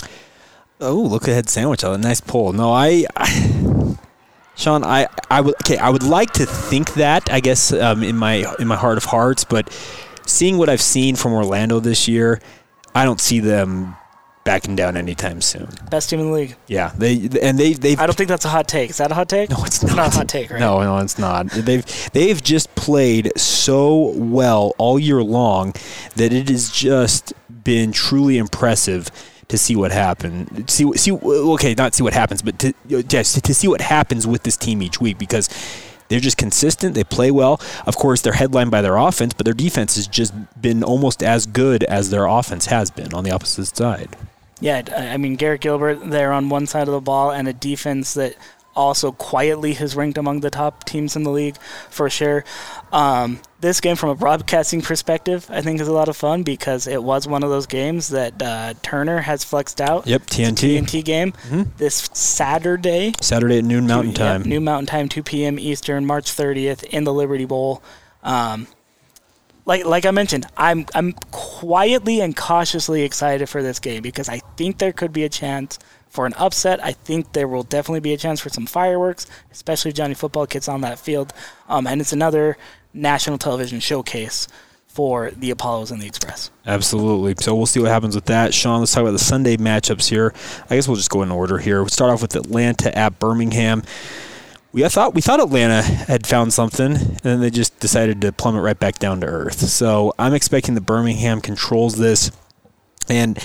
oh, 0.81 1.01
look 1.01 1.29
ahead 1.29 1.49
sandwich. 1.49 1.85
A 1.85 1.97
nice 1.97 2.21
pull. 2.21 2.53
No, 2.53 2.73
I, 2.73 3.07
I 3.17 3.97
Sean, 4.57 4.83
I, 4.83 5.07
I 5.31 5.43
would 5.43 5.55
okay. 5.63 5.79
I 5.79 5.91
would 5.91 6.03
like 6.03 6.33
to 6.33 6.45
think 6.45 6.95
that. 6.95 7.31
I 7.31 7.39
guess 7.39 7.73
um, 7.73 8.03
in 8.03 8.17
my 8.17 8.53
in 8.59 8.67
my 8.67 8.77
heart 8.77 8.97
of 8.97 9.05
hearts, 9.05 9.45
but 9.45 9.73
seeing 10.27 10.59
what 10.59 10.69
I've 10.69 10.83
seen 10.83 11.15
from 11.15 11.35
Orlando 11.35 11.79
this 11.79 12.09
year, 12.09 12.41
I 12.97 13.05
don't 13.05 13.21
see 13.21 13.39
them 13.39 13.97
backing 14.45 14.77
down 14.77 14.97
anytime 14.97 15.41
soon. 15.41 15.69
Best 15.91 16.11
team 16.11 16.21
in 16.21 16.27
the 16.27 16.33
league. 16.33 16.57
Yeah, 16.67 16.93
they 16.97 17.29
and 17.41 17.59
they 17.59 17.75
they've 17.75 17.99
I 17.99 18.07
don't 18.07 18.17
think 18.17 18.29
that's 18.29 18.45
a 18.45 18.49
hot 18.49 18.69
take. 18.69 18.91
Is 18.91 18.99
that 18.99 19.11
a 19.11 19.15
hot 19.15 19.29
take? 19.29 19.51
No, 19.51 19.65
it's 19.65 19.83
not. 19.83 19.97
not. 19.97 20.09
a 20.09 20.19
hot 20.19 20.29
take, 20.29 20.51
right? 20.51 20.61
No, 20.61 20.83
no, 20.83 20.99
it's 20.99 21.19
not. 21.19 21.49
They've 21.51 21.85
they've 22.13 22.43
just 22.43 22.75
played 22.75 23.33
so 23.39 24.13
well 24.17 24.75
all 24.79 24.99
year 24.99 25.23
long 25.23 25.75
that 26.17 26.33
it 26.33 26.49
has 26.49 26.71
just 26.71 27.33
been 27.65 27.93
truly 27.93 28.39
impressive 28.39 29.11
to 29.49 29.59
see 29.59 29.77
what 29.77 29.93
happened. 29.93 30.71
See, 30.71 30.91
see, 30.97 31.13
okay, 31.13 31.75
not 31.75 31.95
see 31.95 32.03
what 32.03 32.15
happens, 32.15 32.43
but 32.43 32.59
to 32.61 32.73
yes, 32.87 33.41
to 33.41 33.55
see 33.55 33.69
what 33.69 33.81
happens 33.81 34.27
with 34.27 34.43
this 34.43 34.57
team 34.57 34.83
each 34.83 35.01
week 35.01 35.19
because. 35.19 35.49
They're 36.09 36.21
just 36.21 36.37
consistent. 36.37 36.95
They 36.95 37.05
play 37.05 37.31
well. 37.31 37.59
Of 37.87 37.97
course, 37.97 38.21
they're 38.21 38.35
headlined 38.35 38.71
by 38.71 38.83
their 38.83 38.99
offense, 38.99 39.33
but 39.33 39.47
their 39.47 39.55
defense 39.55 39.97
has 39.97 40.07
just 40.07 40.35
been 40.61 40.85
almost 40.85 41.23
as 41.23 41.47
good 41.47 41.85
as 41.85 42.11
their 42.11 42.27
offense 42.27 42.67
has 42.67 42.91
been 42.91 43.15
on 43.15 43.25
the 43.25 43.31
opposite 43.31 43.75
side. 43.75 44.15
Yeah, 44.63 44.83
I 44.97 45.17
mean 45.17 45.37
Garrett 45.37 45.61
Gilbert 45.61 45.97
there 46.09 46.33
on 46.33 46.49
one 46.49 46.67
side 46.67 46.89
of 46.89 46.95
the 46.95 47.01
ball 47.01 47.31
and 47.33 47.49
a 47.49 47.53
defense 47.53 48.15
that 48.15 48.37
also 48.75 49.13
quietly 49.13 49.75
has 49.75 49.95
ranked 49.95 50.17
among 50.17 50.41
the 50.41 50.49
top 50.49 50.85
teams 50.85 51.15
in 51.15 51.25
the 51.25 51.31
league 51.31 51.59
for 51.91 52.09
sure. 52.09 52.43
Um, 52.91 53.39
this 53.61 53.81
game, 53.83 53.97
from 53.97 54.09
a 54.09 54.15
broadcasting 54.15 54.81
perspective, 54.81 55.47
I 55.51 55.61
think 55.61 55.79
is 55.81 55.89
a 55.89 55.93
lot 55.93 56.09
of 56.09 56.17
fun 56.17 56.43
because 56.43 56.87
it 56.87 57.03
was 57.03 57.29
one 57.29 57.43
of 57.43 57.51
those 57.51 57.67
games 57.67 58.09
that 58.09 58.41
uh, 58.41 58.73
Turner 58.83 59.21
has 59.21 59.45
flexed 59.45 59.81
out. 59.81 60.07
Yep, 60.07 60.23
TNT. 60.23 60.79
TNT 60.81 61.05
game 61.05 61.35
this 61.77 62.09
Saturday. 62.15 63.13
Saturday 63.21 63.59
at 63.59 63.65
noon 63.65 63.87
Mountain 63.87 64.13
Yep, 64.13 64.19
Time. 64.19 64.43
noon 64.45 64.65
Mountain 64.65 64.87
Time, 64.87 65.09
2 65.09 65.23
p.m. 65.23 65.59
Eastern, 65.59 66.07
March 66.07 66.27
30th 66.27 66.83
in 66.85 67.05
the 67.05 67.13
Liberty 67.13 67.45
Bowl. 67.45 67.83
Um, 68.23 68.67
like 69.65 69.85
like 69.85 70.07
I 70.07 70.11
mentioned, 70.11 70.47
I'm 70.57 70.87
I'm 70.95 71.13
quietly 71.31 72.21
and 72.21 72.37
cautiously 72.37 73.03
excited 73.03 73.49
for 73.49 73.63
this 73.63 73.79
game 73.79 74.03
because 74.03 74.29
I 74.29 74.39
think 74.57 74.79
there 74.79 74.93
could 74.93 75.13
be 75.13 75.25
a 75.25 75.29
chance 75.29 75.79
for 76.09 76.27
an 76.27 76.35
upset. 76.35 76.85
I 76.85 76.93
think 76.93 77.33
there 77.33 77.49
will 77.49 77.63
definitely 77.63 78.01
be 78.01 78.13
a 78.13 78.19
chance 78.19 78.41
for 78.41 78.51
some 78.51 78.67
fireworks, 78.67 79.27
especially 79.51 79.91
if 79.91 79.97
Johnny 79.97 80.15
Football 80.15 80.47
gets 80.47 80.69
on 80.69 80.83
that 80.83 80.99
field. 80.99 81.33
Um, 81.69 81.87
and 81.87 82.01
it's 82.01 82.13
another 82.13 82.59
national 82.93 83.39
television 83.39 83.81
showcase 83.81 84.47
for 84.89 85.31
the 85.31 85.51
Apollos 85.51 85.91
and 85.91 86.03
the 86.03 86.07
Express. 86.07 86.51
Absolutely. 86.67 87.35
So 87.39 87.55
we'll 87.55 87.65
see 87.65 87.81
what 87.81 87.89
happens 87.89 88.15
with 88.15 88.27
that. 88.27 88.53
Sean, 88.53 88.81
let's 88.81 88.93
talk 88.93 89.01
about 89.01 89.13
the 89.13 89.19
Sunday 89.19 89.57
matchups 89.57 90.11
here. 90.11 90.35
I 90.69 90.77
guess 90.77 90.87
we'll 90.87 90.99
just 90.99 91.09
go 91.09 91.23
in 91.23 91.31
order 91.31 91.57
here. 91.57 91.81
We'll 91.81 91.89
start 91.89 92.11
off 92.11 92.21
with 92.21 92.37
Atlanta 92.37 92.97
at 92.97 93.19
Birmingham. 93.19 93.83
We 94.73 94.85
I 94.85 94.89
thought 94.89 95.15
we 95.15 95.21
thought 95.21 95.41
Atlanta 95.41 95.83
had 95.83 96.27
found 96.27 96.53
something, 96.53 96.93
and 96.97 97.19
then 97.21 97.41
they 97.41 97.51
just 97.51 97.79
decided 97.79 98.21
to 98.23 98.33
plummet 98.33 98.63
right 98.63 98.79
back 98.79 98.99
down 98.99 99.21
to 99.21 99.27
earth. 99.27 99.61
So 99.61 100.15
I'm 100.19 100.35
expecting 100.35 100.75
that 100.75 100.83
Birmingham 100.83 101.41
controls 101.41 101.97
this, 101.97 102.31
and 103.09 103.39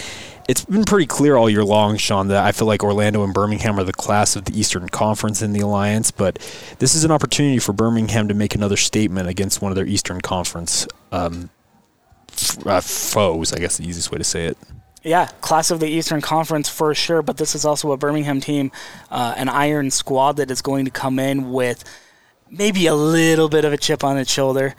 it's 0.48 0.64
been 0.64 0.86
pretty 0.86 1.06
clear 1.06 1.36
all 1.36 1.50
year 1.50 1.66
long, 1.66 1.98
Sean, 1.98 2.30
that 2.30 2.46
I 2.46 2.54
feel 2.54 2.68
like 2.68 2.82
Orlando 2.82 3.24
and 3.26 3.34
Birmingham 3.34 3.78
are 3.78 3.84
the 3.84 3.92
class 3.92 4.38
of 4.38 4.46
the 4.46 4.58
Eastern 4.58 4.88
Conference 4.88 5.42
in 5.42 5.52
the 5.52 5.60
alliance. 5.60 6.10
But 6.10 6.40
this 6.80 6.96
is 6.96 7.04
an 7.04 7.12
opportunity 7.12 7.60
for 7.60 7.74
Birmingham 7.74 8.30
to 8.30 8.34
make 8.34 8.56
another 8.56 8.78
statement 8.78 9.28
against 9.28 9.62
one 9.62 9.72
of 9.72 9.76
their 9.76 9.86
Eastern 9.86 10.22
Conference 10.22 10.88
um, 11.12 11.50
f- 12.32 12.66
uh, 12.66 12.80
foes. 12.80 13.52
I 13.52 13.60
guess 13.60 13.76
the 13.76 13.86
easiest 13.86 14.10
way 14.12 14.18
to 14.18 14.24
say 14.24 14.46
it. 14.46 14.58
Yeah, 15.04 15.28
class 15.42 15.72
of 15.72 15.80
the 15.80 15.88
Eastern 15.88 16.22
Conference 16.22 16.68
for 16.68 16.94
sure, 16.94 17.22
but 17.22 17.38
this 17.38 17.56
is 17.56 17.66
also 17.66 17.92
a 17.92 17.98
Birmingham 17.98 18.42
team, 18.42 18.72
uh, 19.10 19.34
an 19.38 19.48
iron 19.48 19.92
squad 19.92 20.38
that 20.38 20.52
is 20.52 20.62
going 20.62 20.86
to 20.86 20.92
come 20.92 21.20
in 21.20 21.52
with 21.52 21.84
maybe 22.50 22.88
a 22.88 22.96
little 22.96 23.50
bit 23.50 23.64
of 23.66 23.74
a 23.74 23.78
chip 23.78 24.04
on 24.04 24.18
its 24.18 24.32
shoulder. 24.32 24.76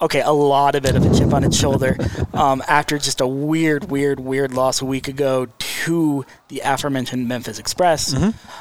Okay, 0.00 0.20
a 0.20 0.32
lot 0.32 0.74
of 0.74 0.82
bit 0.82 0.96
of 0.96 1.06
a 1.06 1.16
chip 1.16 1.32
on 1.32 1.44
its 1.44 1.56
shoulder 1.56 1.96
um, 2.34 2.60
after 2.66 2.98
just 2.98 3.20
a 3.20 3.26
weird, 3.26 3.88
weird, 3.88 4.18
weird 4.18 4.52
loss 4.52 4.82
a 4.82 4.84
week 4.84 5.06
ago 5.06 5.46
to 5.58 6.26
the 6.48 6.60
aforementioned 6.64 7.28
Memphis 7.28 7.60
Express. 7.60 8.12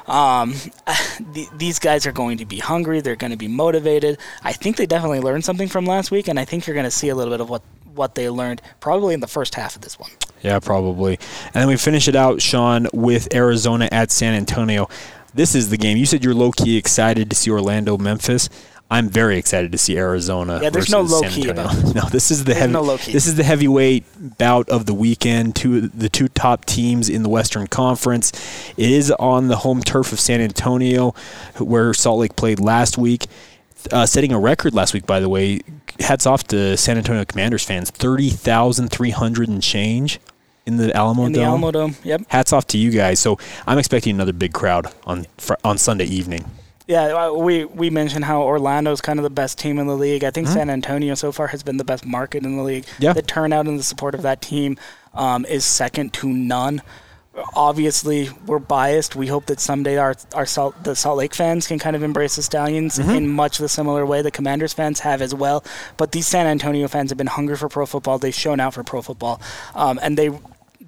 Um, 0.08 0.54
th- 1.34 1.50
these 1.58 1.80
guys 1.80 2.06
are 2.06 2.12
going 2.12 2.38
to 2.38 2.46
be 2.46 2.60
hungry. 2.60 3.02
They're 3.02 3.16
going 3.16 3.32
to 3.32 3.38
be 3.38 3.48
motivated. 3.48 4.20
I 4.44 4.54
think 4.54 4.78
they 4.78 4.86
definitely 4.86 5.20
learned 5.20 5.44
something 5.44 5.68
from 5.68 5.86
last 5.86 6.12
week, 6.12 6.28
and 6.28 6.40
I 6.40 6.46
think 6.46 6.68
you're 6.68 6.76
going 6.76 6.84
to 6.84 6.92
see 6.92 7.10
a 7.10 7.16
little 7.16 7.34
bit 7.34 7.42
of 7.42 7.50
what 7.50 7.64
what 7.96 8.16
they 8.16 8.30
learned 8.30 8.62
probably 8.80 9.14
in 9.14 9.20
the 9.20 9.28
first 9.28 9.56
half 9.56 9.76
of 9.76 9.82
this 9.82 10.00
one. 10.00 10.12
Yeah, 10.42 10.60
probably. 10.60 11.20
And 11.46 11.54
then 11.56 11.68
we 11.68 11.78
finish 11.78 12.08
it 12.08 12.16
out, 12.16 12.42
Sean, 12.42 12.88
with 12.94 13.34
Arizona 13.34 13.88
at 13.92 14.12
San 14.12 14.34
Antonio. 14.34 14.90
This 15.34 15.56
is 15.56 15.70
the 15.70 15.78
game. 15.78 15.98
You 15.98 16.06
said 16.06 16.24
you're 16.24 16.34
low 16.34 16.52
key 16.52 16.78
excited 16.78 17.30
to 17.30 17.36
see 17.36 17.52
Orlando, 17.52 17.98
Memphis. 17.98 18.50
I'm 18.90 19.08
very 19.08 19.38
excited 19.38 19.72
to 19.72 19.78
see 19.78 19.98
Arizona. 19.98 20.60
Yeah, 20.62 20.70
there's 20.70 20.90
no 20.90 21.00
low-key 21.00 21.48
Antonio. 21.50 21.52
about 21.52 21.72
this. 21.76 21.96
No, 21.96 22.02
this 22.10 22.30
is 22.30 22.40
the 22.44 22.54
There's 22.54 22.60
heavy. 22.60 22.74
no. 22.74 22.98
This 22.98 23.26
is 23.26 23.36
the 23.36 23.44
heavyweight 23.46 24.38
bout 24.38 24.68
of 24.68 24.86
the 24.86 24.94
weekend. 24.94 25.56
Two 25.56 25.88
the 25.88 26.10
two 26.10 26.28
top 26.28 26.66
teams 26.66 27.08
in 27.08 27.24
the 27.24 27.30
Western 27.30 27.68
Conference. 27.68 28.34
It 28.76 28.92
is 28.92 29.10
on 29.12 29.48
the 29.48 29.56
home 29.58 29.82
turf 29.82 30.12
of 30.12 30.20
San 30.20 30.42
Antonio, 30.42 31.12
where 31.58 31.94
Salt 31.94 32.20
Lake 32.20 32.36
played 32.36 32.60
last 32.60 32.98
week, 32.98 33.28
uh, 33.94 34.06
setting 34.06 34.34
a 34.34 34.40
record 34.40 34.74
last 34.74 34.94
week. 34.94 35.06
By 35.06 35.22
the 35.22 35.30
way, 35.30 35.62
hats 36.02 36.26
off 36.26 36.44
to 36.48 36.76
San 36.76 36.98
Antonio 36.98 37.24
Commanders 37.24 37.64
fans. 37.64 37.92
Thirty 37.92 38.30
thousand 38.30 38.90
three 38.90 39.12
hundred 39.12 39.48
and 39.48 39.64
change 39.64 40.20
in 40.66 40.78
the 40.78 40.96
Alamo 40.96 41.26
In 41.26 41.32
the 41.34 41.40
Dome. 41.40 41.62
Alamodome, 41.62 41.96
yep. 42.06 42.22
Hats 42.28 42.54
off 42.54 42.68
to 42.68 42.78
you 42.78 42.92
guys. 42.92 43.20
So 43.20 43.38
I'm 43.68 43.78
expecting 43.78 44.16
another 44.16 44.34
big 44.34 44.54
crowd 44.54 44.88
on 45.06 45.26
fr- 45.38 45.56
on 45.64 45.78
Sunday 45.78 46.06
evening. 46.06 46.46
Yeah, 46.88 47.06
uh, 47.28 47.34
we 47.34 47.64
we 47.66 47.90
mentioned 47.90 48.26
how 48.26 48.42
Orlando's 48.42 49.00
kind 49.02 49.18
of 49.18 49.24
the 49.24 49.30
best 49.30 49.58
team 49.58 49.80
in 49.80 49.88
the 49.88 49.96
league. 49.96 50.24
I 50.24 50.32
think 50.32 50.48
Mm-hmm. 50.48 50.56
San 50.58 50.70
Antonio 50.70 51.16
so 51.16 51.32
far 51.32 51.48
has 51.48 51.64
been 51.64 51.78
the 51.78 51.86
best 51.86 52.06
market 52.06 52.44
in 52.44 52.58
the 52.58 52.64
league. 52.64 52.86
Yeah. 53.00 53.14
The 53.14 53.22
turnout 53.22 53.68
and 53.68 53.80
the 53.80 53.84
support 53.84 54.14
of 54.14 54.24
that 54.24 54.42
team 54.42 54.78
um, 55.14 55.46
is 55.46 55.64
second 55.64 56.12
to 56.16 56.28
none. 56.28 56.82
Obviously, 57.56 58.30
we're 58.46 58.60
biased. 58.60 59.16
We 59.16 59.28
hope 59.28 59.46
that 59.46 59.62
someday 59.62 59.96
our 59.98 60.16
our 60.36 60.46
Salt, 60.46 60.84
the 60.84 60.96
Salt 60.98 61.18
Lake 61.18 61.34
fans 61.34 61.66
can 61.66 61.80
kind 61.80 61.96
of 61.96 62.04
embrace 62.04 62.36
the 62.36 62.42
Stallions 62.44 63.00
Mm-hmm. 63.00 63.10
in 63.12 63.30
much 63.30 63.58
the 63.58 63.70
similar 63.70 64.06
way 64.06 64.22
the 64.22 64.32
Commanders 64.32 64.74
fans 64.74 65.00
have 65.00 65.22
as 65.22 65.34
well. 65.34 65.64
But 65.96 66.12
these 66.12 66.28
San 66.28 66.46
Antonio 66.46 66.90
fans 66.90 67.10
have 67.10 67.18
been 67.18 67.28
hungry 67.28 67.56
for 67.56 67.70
pro 67.70 67.86
football. 67.86 68.20
They've 68.20 68.36
shown 68.36 68.60
out 68.60 68.74
for 68.74 68.84
pro 68.84 69.02
football, 69.02 69.42
um, 69.76 69.98
and 70.02 70.18
they 70.18 70.30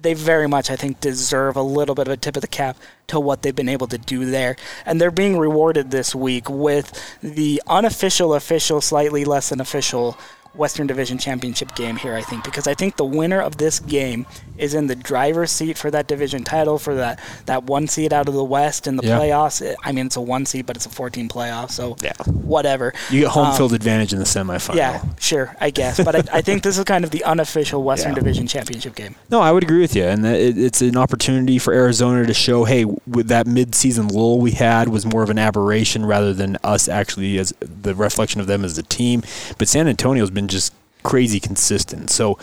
they 0.04 0.14
very 0.14 0.46
much, 0.46 0.70
I 0.70 0.76
think, 0.76 1.00
deserve 1.00 1.56
a 1.56 1.62
little 1.62 1.96
bit 1.96 2.06
of 2.06 2.12
a 2.12 2.16
tip 2.16 2.36
of 2.36 2.42
the 2.42 2.48
cap 2.48 2.76
to 3.08 3.18
what 3.18 3.42
they've 3.42 3.54
been 3.54 3.68
able 3.68 3.88
to 3.88 3.98
do 3.98 4.24
there. 4.24 4.54
And 4.86 5.00
they're 5.00 5.10
being 5.10 5.36
rewarded 5.36 5.90
this 5.90 6.14
week 6.14 6.48
with 6.48 7.18
the 7.20 7.60
unofficial, 7.66 8.34
official, 8.34 8.80
slightly 8.80 9.24
less 9.24 9.48
than 9.48 9.60
official 9.60 10.16
Western 10.54 10.86
Division 10.86 11.18
Championship 11.18 11.74
game 11.74 11.96
here, 11.96 12.14
I 12.14 12.22
think, 12.22 12.44
because 12.44 12.66
I 12.66 12.74
think 12.74 12.96
the 12.96 13.04
winner 13.04 13.40
of 13.40 13.56
this 13.56 13.80
game 13.80 14.26
is 14.56 14.74
in 14.74 14.86
the 14.86 14.94
driver's 14.94 15.50
seat 15.50 15.76
for 15.76 15.90
that 15.90 16.06
division 16.06 16.44
title, 16.44 16.78
for 16.78 16.94
that, 16.94 17.18
that 17.46 17.64
one 17.64 17.88
seed 17.88 18.12
out 18.12 18.28
of 18.28 18.34
the 18.34 18.44
West 18.44 18.86
in 18.86 18.96
the 18.96 19.04
Yeah. 19.06 19.18
playoffs. 19.18 19.74
I 19.84 19.90
mean, 19.92 20.06
it's 20.06 20.16
a 20.16 20.20
one 20.20 20.46
seed, 20.46 20.66
but 20.66 20.76
it's 20.76 20.86
a 20.86 20.90
14 20.90 21.28
playoff, 21.28 21.70
so 21.72 21.96
Yeah. 22.02 22.12
whatever. 22.26 22.92
You 23.10 23.20
get 23.22 23.30
home 23.30 23.48
Um, 23.48 23.56
field 23.56 23.72
advantage 23.72 24.12
in 24.12 24.18
the 24.20 24.24
semifinal. 24.24 24.76
Yeah, 24.76 25.02
sure, 25.18 25.56
I 25.60 25.70
guess. 25.70 25.98
But 26.02 26.14
I, 26.16 26.38
I 26.38 26.40
think 26.40 26.62
this 26.62 26.78
is 26.78 26.84
kind 26.84 27.04
of 27.04 27.10
the 27.10 27.24
unofficial 27.24 27.82
Western 27.90 28.12
Yeah. 28.12 28.20
Division 28.20 28.46
Championship 28.46 28.94
game. 28.94 29.16
No, 29.30 29.40
I 29.40 29.50
would 29.50 29.64
agree 29.64 29.80
with 29.80 29.96
you, 29.96 30.04
and 30.04 30.24
it, 30.24 30.56
it's 30.56 30.80
an 30.82 30.96
opportunity 30.96 31.58
for 31.58 31.72
Arizona 31.74 32.24
to 32.26 32.34
show, 32.34 32.64
hey, 32.64 32.84
with 32.84 33.26
that 33.28 33.46
mid-season 33.48 34.08
lull 34.08 34.38
we 34.38 34.52
had 34.52 34.88
was 34.88 35.04
more 35.04 35.22
of 35.24 35.30
an 35.30 35.38
aberration 35.38 36.06
rather 36.06 36.32
than 36.32 36.56
us 36.62 36.88
actually 36.88 37.38
as 37.38 37.52
the 37.60 37.94
reflection 37.94 38.40
of 38.40 38.46
them 38.46 38.64
as 38.64 38.78
a 38.78 38.82
team. 38.84 39.22
But 39.58 39.66
San 39.68 39.88
Antonio's 39.88 40.30
been 40.30 40.43
just 40.48 40.72
crazy 41.02 41.40
consistent, 41.40 42.10
so. 42.10 42.38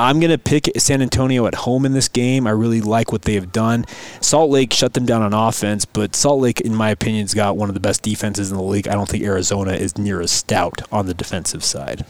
I'm 0.00 0.20
going 0.20 0.30
to 0.30 0.38
pick 0.38 0.70
San 0.76 1.02
Antonio 1.02 1.46
at 1.46 1.56
home 1.56 1.84
in 1.84 1.92
this 1.92 2.06
game. 2.06 2.46
I 2.46 2.50
really 2.50 2.80
like 2.80 3.10
what 3.10 3.22
they 3.22 3.34
have 3.34 3.50
done. 3.50 3.84
Salt 4.20 4.48
Lake 4.48 4.72
shut 4.72 4.94
them 4.94 5.06
down 5.06 5.22
on 5.22 5.34
offense, 5.34 5.84
but 5.84 6.14
Salt 6.14 6.40
Lake, 6.40 6.60
in 6.60 6.72
my 6.72 6.90
opinion, 6.90 7.24
has 7.24 7.34
got 7.34 7.56
one 7.56 7.68
of 7.68 7.74
the 7.74 7.80
best 7.80 8.02
defenses 8.02 8.52
in 8.52 8.56
the 8.56 8.62
league. 8.62 8.86
I 8.86 8.92
don't 8.92 9.08
think 9.08 9.24
Arizona 9.24 9.72
is 9.72 9.98
near 9.98 10.20
as 10.20 10.30
stout 10.30 10.82
on 10.92 11.06
the 11.06 11.14
defensive 11.14 11.64
side. 11.64 12.04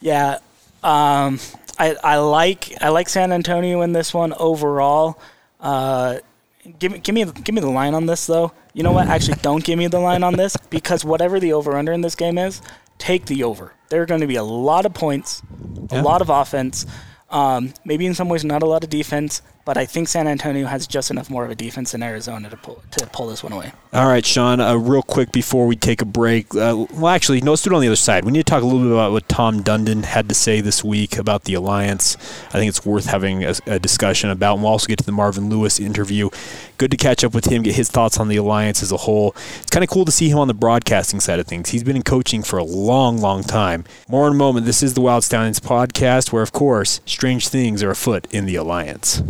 Yeah, 0.00 0.38
um, 0.82 1.38
I 1.78 1.96
I 2.02 2.16
like 2.16 2.72
I 2.80 2.88
like 2.88 3.08
San 3.08 3.32
Antonio 3.32 3.82
in 3.82 3.92
this 3.92 4.12
one 4.12 4.32
overall. 4.34 5.20
Uh, 5.60 6.18
give 6.78 6.92
me 6.92 6.98
give 6.98 7.14
me 7.14 7.24
give 7.24 7.54
me 7.54 7.60
the 7.60 7.70
line 7.70 7.94
on 7.94 8.06
this 8.06 8.26
though. 8.26 8.52
You 8.72 8.82
know 8.82 8.92
what? 8.92 9.08
Actually, 9.08 9.38
don't 9.42 9.62
give 9.62 9.78
me 9.78 9.86
the 9.86 9.98
line 9.98 10.22
on 10.22 10.34
this 10.34 10.56
because 10.56 11.04
whatever 11.04 11.38
the 11.38 11.52
over 11.52 11.76
under 11.76 11.92
in 11.92 12.00
this 12.00 12.14
game 12.14 12.38
is, 12.38 12.62
take 13.00 13.26
the 13.26 13.42
over. 13.42 13.72
There 13.88 14.02
are 14.02 14.06
going 14.06 14.20
to 14.20 14.26
be 14.28 14.36
a 14.36 14.44
lot 14.44 14.86
of 14.86 14.94
points, 14.94 15.42
Yeah. 15.90 16.00
a 16.00 16.02
lot 16.02 16.20
of 16.22 16.30
offense. 16.30 16.86
Um, 17.30 17.72
maybe 17.84 18.06
in 18.06 18.14
some 18.14 18.28
ways 18.28 18.44
not 18.44 18.62
a 18.62 18.66
lot 18.66 18.84
of 18.84 18.90
defense, 18.90 19.42
but 19.64 19.76
I 19.76 19.86
think 19.86 20.08
San 20.08 20.26
Antonio 20.26 20.66
has 20.66 20.86
just 20.86 21.10
enough 21.10 21.30
more 21.30 21.44
of 21.44 21.50
a 21.50 21.54
defense 21.54 21.92
than 21.92 22.02
Arizona 22.02 22.50
to 22.50 22.56
pull 22.56 22.82
to 22.92 23.06
pull 23.06 23.28
this 23.28 23.42
one 23.42 23.52
away. 23.52 23.72
All 23.92 24.06
right, 24.06 24.24
Sean, 24.24 24.60
uh, 24.60 24.76
real 24.76 25.02
quick 25.02 25.32
before 25.32 25.66
we 25.66 25.76
take 25.76 26.00
a 26.00 26.04
break. 26.04 26.54
Uh, 26.54 26.86
well, 26.92 27.08
actually, 27.08 27.40
no, 27.40 27.52
let's 27.52 27.62
do 27.62 27.70
it 27.70 27.74
on 27.74 27.80
the 27.80 27.88
other 27.88 27.96
side. 27.96 28.24
We 28.24 28.32
need 28.32 28.46
to 28.46 28.50
talk 28.50 28.62
a 28.62 28.66
little 28.66 28.82
bit 28.82 28.92
about 28.92 29.12
what 29.12 29.28
Tom 29.28 29.62
Dundon 29.62 30.04
had 30.04 30.28
to 30.28 30.34
say 30.34 30.60
this 30.60 30.82
week 30.82 31.18
about 31.18 31.44
the 31.44 31.54
alliance. 31.54 32.16
I 32.48 32.52
think 32.52 32.68
it's 32.68 32.86
worth 32.86 33.06
having 33.06 33.44
a, 33.44 33.54
a 33.66 33.78
discussion 33.78 34.30
about. 34.30 34.54
And 34.54 34.62
we'll 34.62 34.72
also 34.72 34.86
get 34.86 34.98
to 34.98 35.04
the 35.04 35.12
Marvin 35.12 35.48
Lewis 35.48 35.78
interview. 35.78 36.30
Good 36.78 36.90
to 36.92 36.96
catch 36.96 37.22
up 37.24 37.34
with 37.34 37.46
him, 37.46 37.62
get 37.62 37.74
his 37.74 37.90
thoughts 37.90 38.18
on 38.18 38.28
the 38.28 38.36
alliance 38.36 38.82
as 38.82 38.92
a 38.92 38.96
whole. 38.96 39.34
It's 39.60 39.70
kind 39.70 39.84
of 39.84 39.90
cool 39.90 40.04
to 40.04 40.12
see 40.12 40.30
him 40.30 40.38
on 40.38 40.48
the 40.48 40.54
broadcasting 40.54 41.20
side 41.20 41.38
of 41.38 41.46
things. 41.46 41.70
He's 41.70 41.84
been 41.84 41.96
in 41.96 42.02
coaching 42.02 42.42
for 42.42 42.58
a 42.58 42.64
long, 42.64 43.18
long 43.18 43.42
time. 43.42 43.84
More 44.08 44.26
in 44.26 44.32
a 44.32 44.36
moment. 44.36 44.66
This 44.66 44.82
is 44.82 44.94
the 44.94 45.00
Wild 45.00 45.24
Stallions 45.24 45.60
podcast, 45.60 46.32
where, 46.32 46.42
of 46.42 46.52
course, 46.52 47.00
strange 47.04 47.48
things 47.48 47.82
are 47.82 47.90
afoot 47.90 48.26
in 48.30 48.46
the 48.46 48.54
alliance. 48.56 49.22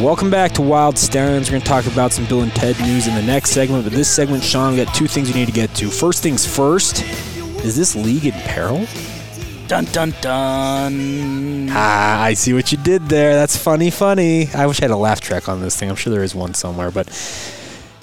Welcome 0.00 0.30
back 0.30 0.52
to 0.52 0.62
Wild 0.62 0.96
Stallions. 0.96 1.48
We're 1.48 1.54
going 1.54 1.62
to 1.62 1.68
talk 1.68 1.86
about 1.86 2.12
some 2.12 2.24
Bill 2.26 2.42
and 2.42 2.54
Ted 2.54 2.78
news 2.78 3.08
in 3.08 3.16
the 3.16 3.22
next 3.22 3.50
segment. 3.50 3.82
But 3.82 3.92
this 3.92 4.08
segment, 4.08 4.44
Sean, 4.44 4.70
we 4.70 4.84
got 4.84 4.94
two 4.94 5.08
things 5.08 5.28
we 5.28 5.34
need 5.34 5.46
to 5.46 5.52
get 5.52 5.74
to. 5.74 5.90
First 5.90 6.22
things 6.22 6.46
first, 6.46 7.02
is 7.64 7.76
this 7.76 7.96
league 7.96 8.24
in 8.24 8.32
peril? 8.32 8.86
Dun 9.66 9.86
dun 9.86 10.14
dun. 10.20 11.68
Ah, 11.72 12.22
I 12.22 12.34
see 12.34 12.52
what 12.52 12.70
you 12.70 12.78
did 12.78 13.08
there. 13.08 13.34
That's 13.34 13.56
funny, 13.56 13.90
funny. 13.90 14.48
I 14.54 14.66
wish 14.66 14.80
I 14.80 14.84
had 14.84 14.92
a 14.92 14.96
laugh 14.96 15.20
track 15.20 15.48
on 15.48 15.60
this 15.60 15.76
thing. 15.76 15.90
I'm 15.90 15.96
sure 15.96 16.12
there 16.12 16.22
is 16.22 16.32
one 16.32 16.54
somewhere. 16.54 16.92
But 16.92 17.08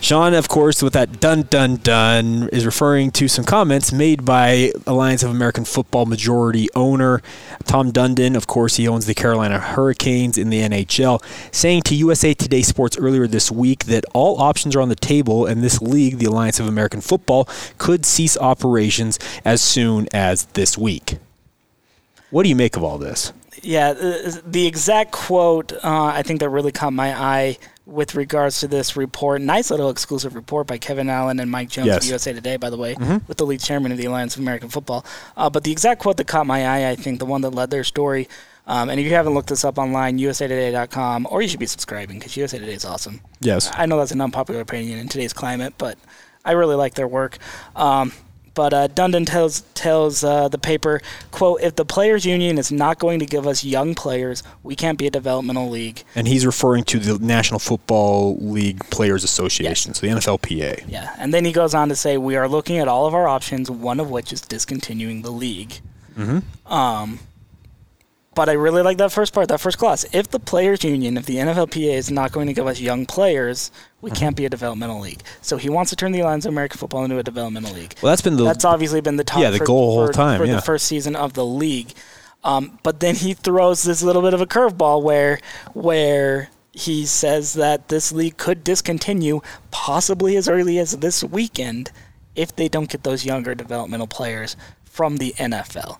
Sean, 0.05 0.35
of 0.35 0.47
course, 0.47 0.83
with 0.83 0.93
that 0.93 1.19
dun 1.19 1.47
dun 1.49 1.77
dun, 1.77 2.47
is 2.49 2.63
referring 2.63 3.09
to 3.09 3.27
some 3.27 3.43
comments 3.43 3.91
made 3.91 4.23
by 4.23 4.71
Alliance 4.85 5.23
of 5.23 5.31
American 5.31 5.65
Football 5.65 6.05
majority 6.05 6.69
owner 6.75 7.23
Tom 7.63 7.91
Dundon. 7.91 8.35
Of 8.35 8.45
course, 8.45 8.75
he 8.75 8.87
owns 8.87 9.07
the 9.07 9.15
Carolina 9.15 9.57
Hurricanes 9.57 10.37
in 10.37 10.51
the 10.51 10.61
NHL, 10.61 11.23
saying 11.51 11.81
to 11.85 11.95
USA 11.95 12.35
Today 12.35 12.61
Sports 12.61 12.99
earlier 12.99 13.25
this 13.25 13.49
week 13.49 13.85
that 13.85 14.05
all 14.13 14.39
options 14.39 14.75
are 14.75 14.81
on 14.81 14.89
the 14.89 14.95
table, 14.95 15.47
and 15.47 15.63
this 15.63 15.81
league, 15.81 16.19
the 16.19 16.27
Alliance 16.27 16.59
of 16.59 16.67
American 16.67 17.01
Football, 17.01 17.49
could 17.79 18.05
cease 18.05 18.37
operations 18.37 19.17
as 19.43 19.59
soon 19.59 20.07
as 20.13 20.45
this 20.53 20.77
week. 20.77 21.17
What 22.29 22.43
do 22.43 22.49
you 22.49 22.55
make 22.55 22.77
of 22.77 22.83
all 22.83 22.99
this? 22.99 23.33
Yeah, 23.63 23.93
the, 23.93 24.41
the 24.45 24.67
exact 24.67 25.11
quote 25.11 25.71
uh, 25.73 25.79
I 26.05 26.23
think 26.23 26.39
that 26.39 26.49
really 26.49 26.71
caught 26.71 26.93
my 26.93 27.13
eye 27.17 27.57
with 27.85 28.15
regards 28.15 28.59
to 28.61 28.67
this 28.67 28.95
report. 28.97 29.41
Nice 29.41 29.69
little 29.69 29.89
exclusive 29.89 30.33
report 30.35 30.65
by 30.67 30.77
Kevin 30.77 31.09
Allen 31.09 31.39
and 31.39 31.49
Mike 31.51 31.69
Jones 31.69 31.87
Yes. 31.87 32.03
of 32.03 32.09
USA 32.09 32.33
Today, 32.33 32.57
by 32.57 32.69
the 32.69 32.77
way, 32.77 32.95
with 33.27 33.37
the 33.37 33.45
lead 33.45 33.59
chairman 33.59 33.91
of 33.91 33.97
the 33.99 34.05
Alliance 34.05 34.35
of 34.35 34.41
American 34.41 34.69
Football. 34.69 35.05
Uh, 35.37 35.49
but 35.49 35.63
the 35.63 35.71
exact 35.71 36.01
quote 36.01 36.17
that 36.17 36.25
caught 36.27 36.47
my 36.47 36.65
eye, 36.65 36.89
I 36.89 36.95
think, 36.95 37.19
the 37.19 37.25
one 37.27 37.41
that 37.41 37.51
led 37.51 37.69
their 37.69 37.83
story. 37.83 38.27
Um, 38.67 38.89
and 38.89 38.99
if 38.99 39.05
you 39.05 39.13
haven't 39.13 39.35
looked 39.35 39.49
this 39.49 39.63
up 39.63 39.77
online, 39.77 40.17
usatoday.com, 40.17 41.27
or 41.29 41.43
you 41.43 41.47
should 41.47 41.59
be 41.59 41.67
subscribing 41.67 42.17
because 42.17 42.35
USA 42.35 42.57
Today 42.57 42.73
is 42.73 42.85
awesome. 42.85 43.21
Yes. 43.39 43.69
I 43.75 43.85
know 43.85 43.97
that's 43.99 44.11
an 44.11 44.21
unpopular 44.21 44.61
opinion 44.61 44.97
in 44.97 45.07
today's 45.07 45.33
climate, 45.33 45.75
but 45.77 45.97
I 46.43 46.53
really 46.53 46.75
like 46.75 46.95
their 46.95 47.07
work. 47.07 47.37
Um, 47.75 48.11
but 48.55 48.73
uh, 48.73 48.87
Dundon 48.87 49.27
tells 49.27 49.61
tells 49.75 50.23
uh, 50.23 50.47
the 50.47 50.57
paper, 50.57 51.01
"quote 51.31 51.61
If 51.61 51.75
the 51.75 51.85
players' 51.85 52.25
union 52.25 52.57
is 52.57 52.71
not 52.71 52.97
going 52.97 53.19
to 53.19 53.25
give 53.25 53.45
us 53.45 53.63
young 53.63 53.93
players, 53.93 54.41
we 54.63 54.75
can't 54.75 54.97
be 54.97 55.05
a 55.05 55.11
developmental 55.11 55.69
league." 55.69 56.03
And 56.15 56.27
he's 56.27 56.45
referring 56.45 56.85
to 56.85 56.99
the 56.99 57.19
National 57.23 57.59
Football 57.59 58.37
League 58.37 58.89
Players 58.89 59.23
Association, 59.23 59.93
so 59.93 60.07
the 60.07 60.13
NFLPA. 60.13 60.85
Yeah, 60.87 61.13
and 61.19 61.33
then 61.33 61.45
he 61.45 61.51
goes 61.51 61.75
on 61.75 61.89
to 61.89 61.95
say, 61.95 62.17
"We 62.17 62.35
are 62.35 62.47
looking 62.47 62.77
at 62.77 62.87
all 62.87 63.05
of 63.05 63.13
our 63.13 63.27
options, 63.27 63.69
one 63.69 63.99
of 63.99 64.09
which 64.09 64.33
is 64.33 64.41
discontinuing 64.41 65.21
the 65.21 65.31
league." 65.31 65.81
Mm-hmm. 66.17 66.73
Um, 66.73 67.19
but 68.35 68.49
I 68.49 68.53
really 68.53 68.81
like 68.81 68.97
that 68.97 69.11
first 69.11 69.33
part, 69.33 69.47
that 69.47 69.61
first 69.61 69.77
clause. 69.77 70.05
If 70.11 70.29
the 70.29 70.39
players' 70.39 70.83
union, 70.83 71.17
if 71.17 71.25
the 71.25 71.37
NFLPA 71.37 71.93
is 71.93 72.11
not 72.11 72.33
going 72.33 72.47
to 72.47 72.53
give 72.53 72.67
us 72.67 72.81
young 72.81 73.05
players, 73.05 73.71
we 74.01 74.11
can't 74.11 74.35
be 74.35 74.45
a 74.45 74.49
developmental 74.49 74.99
league. 74.99 75.21
So 75.41 75.57
he 75.57 75.69
wants 75.69 75.89
to 75.91 75.95
turn 75.95 76.11
the 76.11 76.19
Alliance 76.19 76.45
of 76.45 76.51
American 76.51 76.77
Football 76.77 77.05
into 77.05 77.17
a 77.17 77.23
developmental 77.23 77.73
league. 77.73 77.95
Well, 78.01 78.11
that's 78.11 78.21
been 78.21 78.35
the 78.35 78.43
That's 78.43 78.65
obviously 78.65 79.01
been 79.01 79.15
the 79.15 79.23
top. 79.23 79.41
Yeah, 79.41 79.49
the 79.51 79.59
for, 79.59 79.65
goal 79.65 79.87
the 79.87 79.95
whole 79.95 80.07
for- 80.07 80.13
time, 80.13 80.39
for 80.39 80.45
yeah. 80.45 80.55
the 80.55 80.61
first 80.61 80.85
season 80.85 81.15
of 81.15 81.33
the 81.33 81.45
league. 81.45 81.93
Um, 82.43 82.77
but 82.83 82.99
then 82.99 83.15
he 83.15 83.33
throws 83.33 83.83
this 83.83 84.03
little 84.03 84.21
bit 84.21 84.35
of 84.35 84.41
a 84.41 84.45
curveball 84.45 85.01
where 85.01 85.39
where 85.73 86.49
he 86.73 87.05
says 87.05 87.53
that 87.53 87.87
this 87.87 88.11
league 88.11 88.37
could 88.37 88.63
discontinue 88.63 89.41
possibly 89.71 90.35
as 90.35 90.47
early 90.49 90.77
as 90.77 90.97
this 90.97 91.23
weekend 91.23 91.89
if 92.35 92.55
they 92.55 92.67
don't 92.67 92.89
get 92.89 93.03
those 93.03 93.25
younger 93.25 93.55
developmental 93.55 94.07
players 94.07 94.57
from 94.83 95.17
the 95.17 95.33
NFL. 95.37 95.97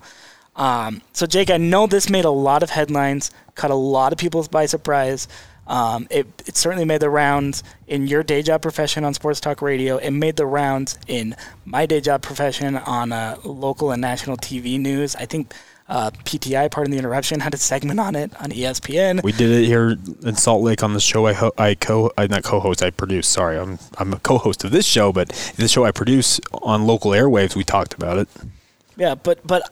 Um, 0.56 1.02
so, 1.14 1.26
Jake, 1.26 1.50
I 1.50 1.58
know 1.58 1.88
this 1.88 2.10
made 2.10 2.26
a 2.26 2.30
lot 2.30 2.64
of 2.64 2.70
headlines, 2.70 3.32
caught 3.56 3.72
a 3.72 3.76
lot 3.76 4.14
of 4.14 4.20
people 4.20 4.44
by 4.50 4.66
surprise. 4.66 5.28
Um, 5.68 6.08
it, 6.12 6.28
it 6.46 6.56
certainly 6.56 6.86
made 6.86 7.02
the 7.02 7.10
rounds 7.10 7.64
in 7.88 8.08
your 8.08 8.24
day 8.24 8.42
job 8.42 8.62
profession 8.62 9.04
on 9.04 9.14
Sports 9.14 9.40
Talk 9.40 9.62
Radio. 9.62 9.98
It 9.98 10.12
made 10.12 10.36
the 10.36 10.46
rounds 10.46 11.00
in 11.08 11.36
my 11.66 11.86
day 11.86 12.02
job 12.02 12.22
profession 12.22 12.78
on 12.78 13.12
uh, 13.12 13.38
local 13.44 13.92
and 13.92 14.00
national 14.00 14.38
TV 14.38 14.80
news. 14.80 15.16
I 15.16 15.26
think 15.26 15.54
uh, 15.88 16.12
PTI, 16.12 16.70
Pardon 16.72 16.92
the 16.92 16.98
Interruption, 16.98 17.40
had 17.40 17.54
a 17.54 17.58
segment 17.58 18.00
on 18.00 18.16
it 18.16 18.32
on 18.42 18.52
ESPN. 18.52 19.24
We 19.24 19.32
did 19.32 19.52
it 19.52 19.66
here 19.66 19.98
in 20.24 20.36
Salt 20.36 20.64
Lake 20.64 20.84
on 20.84 20.94
the 20.94 21.00
show 21.00 21.26
I 21.26 21.34
ho- 21.34 21.54
I 21.58 21.76
co 21.76 22.12
I 22.18 22.28
not 22.28 22.44
co-host 22.44 22.82
I 22.82 22.90
produce. 22.92 23.28
Sorry, 23.28 23.58
I'm 23.58 23.80
I'm 23.98 24.14
a 24.14 24.20
co-host 24.20 24.64
of 24.64 24.72
this 24.72 24.86
show, 24.86 25.12
but 25.12 25.30
the 25.58 25.68
show 25.68 25.84
I 25.86 25.92
produce 25.92 26.40
on 26.54 26.88
local 26.88 27.12
airwaves, 27.12 27.56
we 27.56 27.64
talked 27.64 27.94
about 27.94 28.18
it. 28.18 28.28
Yeah, 28.98 29.16
but 29.16 29.46
but 29.46 29.70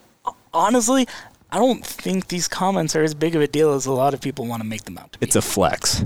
honestly, 0.53 1.07
I 1.51 1.57
don't 1.60 1.86
think 1.86 2.27
these 2.27 2.48
comments 2.48 2.95
are 2.95 3.03
as 3.03 3.13
big 3.13 3.36
of 3.36 3.41
a 3.41 3.48
deal 3.48 3.74
as 3.74 3.86
a 3.86 3.91
lot 3.91 4.13
of 4.13 4.22
people 4.22 4.45
want 4.45 4.62
to 4.62 4.67
make 4.67 4.83
them 4.86 4.98
out 4.98 5.13
to 5.13 5.19
be. 5.19 5.25
It's 5.25 5.36
a 5.36 5.41
flex. 5.41 6.03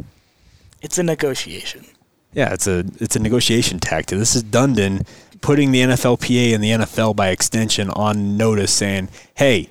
it's 0.82 0.98
a 0.98 1.04
negotiation. 1.04 1.86
Yeah, 2.34 2.54
it's 2.54 2.68
a 2.68 2.84
it's 3.00 3.16
a 3.16 3.20
negotiation 3.20 3.80
tactic. 3.80 4.20
This 4.20 4.36
is 4.36 4.44
Dundon 4.44 5.08
putting 5.42 5.72
the 5.72 5.82
NFLPA 5.82 6.54
and 6.54 6.64
the 6.64 6.72
NFL 6.72 7.16
by 7.16 7.30
extension 7.30 7.90
on 7.90 8.38
notice, 8.38 8.74
saying, 8.74 9.10
"Hey, 9.36 9.70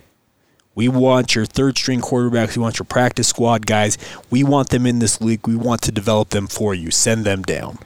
we 0.75 0.89
want 0.89 1.35
your 1.35 1.45
third 1.45 1.77
string 1.77 2.01
quarterbacks. 2.01 2.57
We 2.57 2.63
want 2.63 2.79
your 2.79 2.87
practice 2.87 3.29
squad 3.29 3.67
guys. 3.67 3.99
We 4.31 4.43
want 4.43 4.71
them 4.71 4.87
in 4.87 4.99
this 4.99 5.21
league. 5.21 5.47
We 5.47 5.55
want 5.57 5.83
to 5.83 5.93
develop 5.93 6.31
them 6.31 6.47
for 6.47 6.75
you. 6.75 6.91
Send 6.91 7.25
them 7.25 7.43
down." 7.43 7.79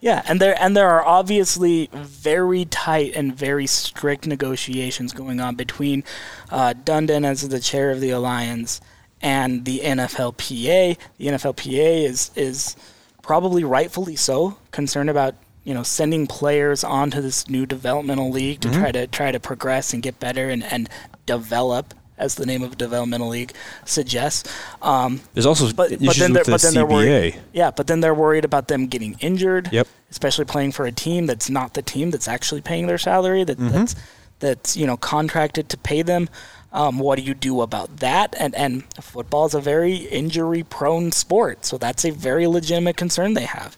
Yeah, 0.00 0.22
and 0.26 0.40
there 0.40 0.60
and 0.60 0.76
there 0.76 0.88
are 0.88 1.04
obviously 1.04 1.90
very 1.92 2.64
tight 2.64 3.12
and 3.14 3.36
very 3.36 3.66
strict 3.66 4.26
negotiations 4.26 5.12
going 5.12 5.40
on 5.40 5.56
between 5.56 6.04
uh, 6.50 6.72
Dundon 6.72 7.24
as 7.26 7.46
the 7.48 7.60
chair 7.60 7.90
of 7.90 8.00
the 8.00 8.10
alliance 8.10 8.80
and 9.20 9.64
the 9.64 9.80
NFLPA. 9.80 10.96
The 11.18 11.26
NFLPA 11.26 12.04
is 12.04 12.30
is 12.34 12.76
probably 13.22 13.62
rightfully 13.62 14.16
so 14.16 14.56
concerned 14.70 15.10
about 15.10 15.34
you 15.64 15.74
know 15.74 15.82
sending 15.82 16.26
players 16.26 16.82
onto 16.82 17.20
this 17.20 17.48
new 17.48 17.66
developmental 17.66 18.30
league 18.30 18.60
to 18.60 18.70
try 18.70 18.92
to 18.92 19.06
try 19.06 19.30
to 19.30 19.40
progress 19.40 19.92
and 19.92 20.02
get 20.02 20.18
better 20.18 20.48
and, 20.48 20.64
and 20.64 20.88
develop 21.26 21.92
as 22.20 22.36
the 22.36 22.46
name 22.46 22.62
of 22.62 22.72
a 22.72 22.76
developmental 22.76 23.28
league 23.28 23.52
suggests. 23.84 24.48
Um, 24.82 25.20
There's 25.34 25.46
also 25.46 25.72
but, 25.72 25.90
issues 25.90 26.06
but 26.06 26.16
then 26.16 26.32
with 26.32 26.46
they're, 26.46 26.54
but 26.54 26.62
then 26.62 26.74
CBA. 26.74 26.88
worried. 26.88 27.40
Yeah, 27.52 27.70
but 27.72 27.86
then 27.88 28.00
they're 28.00 28.14
worried 28.14 28.44
about 28.44 28.68
them 28.68 28.86
getting 28.86 29.16
injured. 29.20 29.70
Yep. 29.72 29.88
Especially 30.10 30.44
playing 30.44 30.72
for 30.72 30.86
a 30.86 30.92
team 30.92 31.26
that's 31.26 31.50
not 31.50 31.74
the 31.74 31.82
team 31.82 32.10
that's 32.10 32.28
actually 32.28 32.60
paying 32.60 32.86
their 32.86 32.98
salary. 32.98 33.42
That 33.44 33.58
Mm-hmm. 33.58 33.72
that's 33.72 33.94
that's 34.40 34.76
you 34.76 34.86
know 34.86 34.96
contracted 34.96 35.68
to 35.70 35.76
pay 35.76 36.02
them. 36.02 36.28
Um, 36.72 36.98
what 36.98 37.18
do 37.18 37.22
you 37.24 37.34
do 37.34 37.60
about 37.62 37.98
that? 37.98 38.34
And 38.38 38.54
and 38.54 38.84
football 39.02 39.46
is 39.46 39.54
a 39.54 39.60
very 39.60 39.96
injury 39.96 40.62
prone 40.62 41.12
sport, 41.12 41.64
so 41.64 41.78
that's 41.78 42.04
a 42.04 42.10
very 42.10 42.46
legitimate 42.46 42.96
concern 42.96 43.34
they 43.34 43.44
have. 43.44 43.76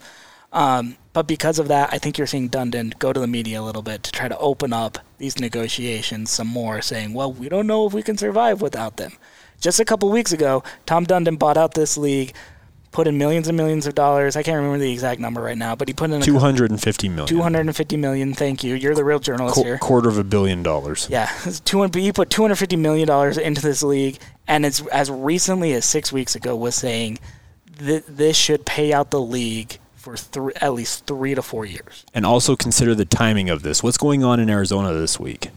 Um, 0.53 0.97
but 1.15 1.27
because 1.27 1.59
of 1.59 1.69
that, 1.69 1.91
I 1.93 1.99
think 1.99 2.17
you're 2.19 2.27
seeing 2.27 2.49
Dundon 2.51 2.99
go 2.99 3.13
to 3.13 3.19
the 3.21 3.27
media 3.27 3.61
a 3.61 3.65
little 3.65 3.83
bit 3.83 4.03
to 4.05 4.13
try 4.13 4.29
to 4.29 4.39
open 4.39 4.73
up 4.73 4.99
these 5.23 5.39
negotiations 5.39 6.31
some 6.33 6.49
more, 6.49 6.83
saying, 6.83 7.15
well, 7.15 7.33
we 7.33 7.49
don't 7.49 7.69
know 7.69 7.87
if 7.87 7.93
we 7.95 8.03
can 8.03 8.19
survive 8.19 8.61
without 8.61 8.97
them. 8.97 9.13
Just 9.61 9.79
a 9.79 9.85
couple 9.85 10.11
weeks 10.11 10.33
ago, 10.33 10.65
Tom 10.85 11.07
Dundon 11.07 11.39
bought 11.39 11.57
out 11.57 11.75
this 11.75 11.97
league, 11.97 12.35
put 12.91 13.07
in 13.07 13.17
millions 13.19 13.47
and 13.47 13.57
millions 13.57 13.87
of 13.87 13.95
dollars. 13.95 14.35
I 14.35 14.43
can't 14.43 14.57
remember 14.57 14.79
the 14.79 14.93
exact 14.93 15.21
number 15.21 15.41
right 15.41 15.57
now, 15.57 15.77
but 15.77 15.87
he 15.87 15.95
put 15.95 16.11
in 16.11 16.21
a 16.21 16.25
Two 16.25 16.41
hundred 16.41 16.73
and 16.73 16.83
fifty 16.83 17.09
million. 17.09 17.29
250 17.29 17.97
million. 17.99 18.35
Thank 18.35 18.65
you. 18.65 18.75
You're 18.75 18.97
the 18.97 19.05
real 19.05 19.21
journalist 19.21 19.55
Qu- 19.55 19.63
here. 19.63 19.79
quarter 19.79 20.09
of 20.09 20.19
a 20.19 20.25
billion 20.25 20.65
dollars. 20.65 21.07
Yeah, 21.09 21.31
it's 21.45 21.61
200, 21.61 22.01
he 22.01 22.11
put 22.11 22.29
250 22.29 22.75
million 22.75 23.07
dollars 23.07 23.39
into 23.39 23.63
this 23.63 23.85
league, 23.85 24.19
and 24.49 24.67
it's 24.67 24.85
as 24.89 25.09
recently 25.09 25.73
as 25.73 25.85
six 25.85 26.13
weeks 26.13 26.35
ago 26.35 26.57
was 26.57 26.75
saying 26.75 27.21
that 27.79 28.05
this 28.09 28.37
should 28.37 28.67
pay 28.67 28.93
out 28.93 29.13
the 29.13 29.21
league 29.21 29.79
for 30.03 30.17
three, 30.17 30.53
at 30.61 30.75
least 30.75 31.07
three 31.07 31.35
to 31.35 31.43
four 31.43 31.65
years. 31.65 32.05
And 32.13 32.27
also 32.27 32.57
consider 32.57 32.95
the 32.95 33.05
timing 33.05 33.49
of 33.49 33.63
this. 33.63 33.83
What's 33.83 33.97
going 33.97 34.25
on 34.25 34.41
in 34.41 34.51
Arizona 34.51 34.93
this 34.93 35.19
week? 35.21 35.51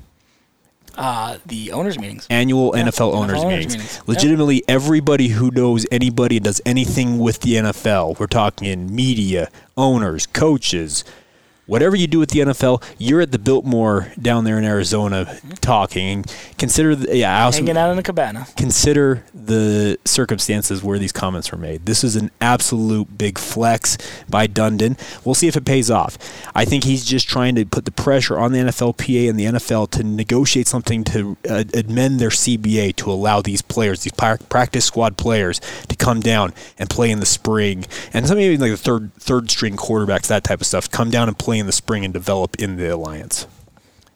Uh, 0.95 1.39
the 1.45 1.71
owners' 1.73 1.99
meetings. 1.99 2.25
Annual 2.29 2.71
Yeah, 2.77 2.84
NFL 2.84 2.88
NFL 3.12 3.13
owners 3.15 3.39
owners 3.39 3.45
meetings. 3.53 3.73
meetings. 3.73 4.01
Legitimately, 4.08 4.63
everybody 4.67 5.29
who 5.29 5.51
knows 5.51 5.86
anybody 5.91 6.38
and 6.38 6.45
does 6.45 6.62
anything 6.65 7.17
with 7.19 7.39
the 7.41 7.55
NFL, 7.55 8.17
we're 8.19 8.27
talking 8.27 8.67
in 8.67 8.95
media, 8.95 9.49
owners, 9.75 10.25
coaches, 10.25 11.03
whatever 11.65 11.95
you 11.95 12.08
do 12.08 12.19
with 12.19 12.30
the 12.30 12.39
NFL, 12.39 12.84
you're 12.97 13.21
at 13.21 13.32
the 13.32 13.39
Biltmore 13.39 14.12
down 14.21 14.43
there 14.43 14.58
in 14.58 14.63
Arizona 14.63 15.39
talking. 15.62 16.25
Consider, 16.58 16.95
the, 16.95 17.17
yeah, 17.17 17.39
I 17.39 17.43
also 17.43 17.60
Hanging 17.60 17.78
out 17.78 17.89
in 17.89 17.97
the 17.97 18.04
cabana. 18.04 18.47
consider 18.58 19.23
the 19.34 19.97
circumstances 20.06 20.84
where 20.84 20.99
these 20.99 21.12
comments 21.12 21.51
were 21.51 21.58
made. 21.58 21.86
This 21.86 22.04
is 22.04 22.15
an 22.15 22.32
absolute 22.41 23.17
big 23.17 23.38
flex 23.38 23.97
by 24.30 24.47
Dundon. 24.47 24.99
We'll 25.25 25.36
see 25.36 25.47
if 25.47 25.56
it 25.56 25.65
pays 25.65 25.89
off. 25.89 26.17
I 26.54 26.65
think 26.65 26.84
he's 26.84 27.06
just 27.06 27.28
trying 27.28 27.56
to 27.56 27.65
put 27.65 27.86
the 27.86 27.91
pressure 27.91 28.38
on 28.38 28.51
the 28.51 28.60
NFLPA 28.60 29.30
and 29.30 29.39
the 29.39 29.45
NFL 29.45 29.91
to 29.91 30.04
negotiate 30.04 30.67
something 30.67 31.04
to 31.06 31.38
uh, 31.49 31.63
amend 31.73 32.19
their 32.19 32.30
CBA 32.30 32.95
to 32.97 33.12
allow 33.12 33.41
these 33.41 33.62
players, 33.62 34.04
these 34.04 34.13
practice 34.13 34.86
squad 34.86 35.17
players, 35.17 35.60
to 35.88 35.95
come 35.95 36.19
down 36.19 36.54
and 36.78 36.89
play 36.89 37.12
in 37.12 37.19
the 37.19 37.25
spring, 37.25 37.86
and 38.13 38.28
some 38.28 38.39
even 38.39 38.60
like 38.60 38.71
the 38.71 38.78
third 38.78 39.13
third 39.15 39.49
string 39.49 39.75
quarterbacks, 39.75 40.28
that 40.28 40.43
type 40.43 40.62
of 40.62 40.67
stuff, 40.67 40.89
come 40.89 41.10
down 41.10 41.28
and 41.28 41.38
play 41.38 41.55
in 41.60 41.65
the 41.65 41.72
spring 41.72 42.04
and 42.04 42.13
develop 42.13 42.56
in 42.60 42.78
the 42.78 42.94
alliance. 42.94 43.48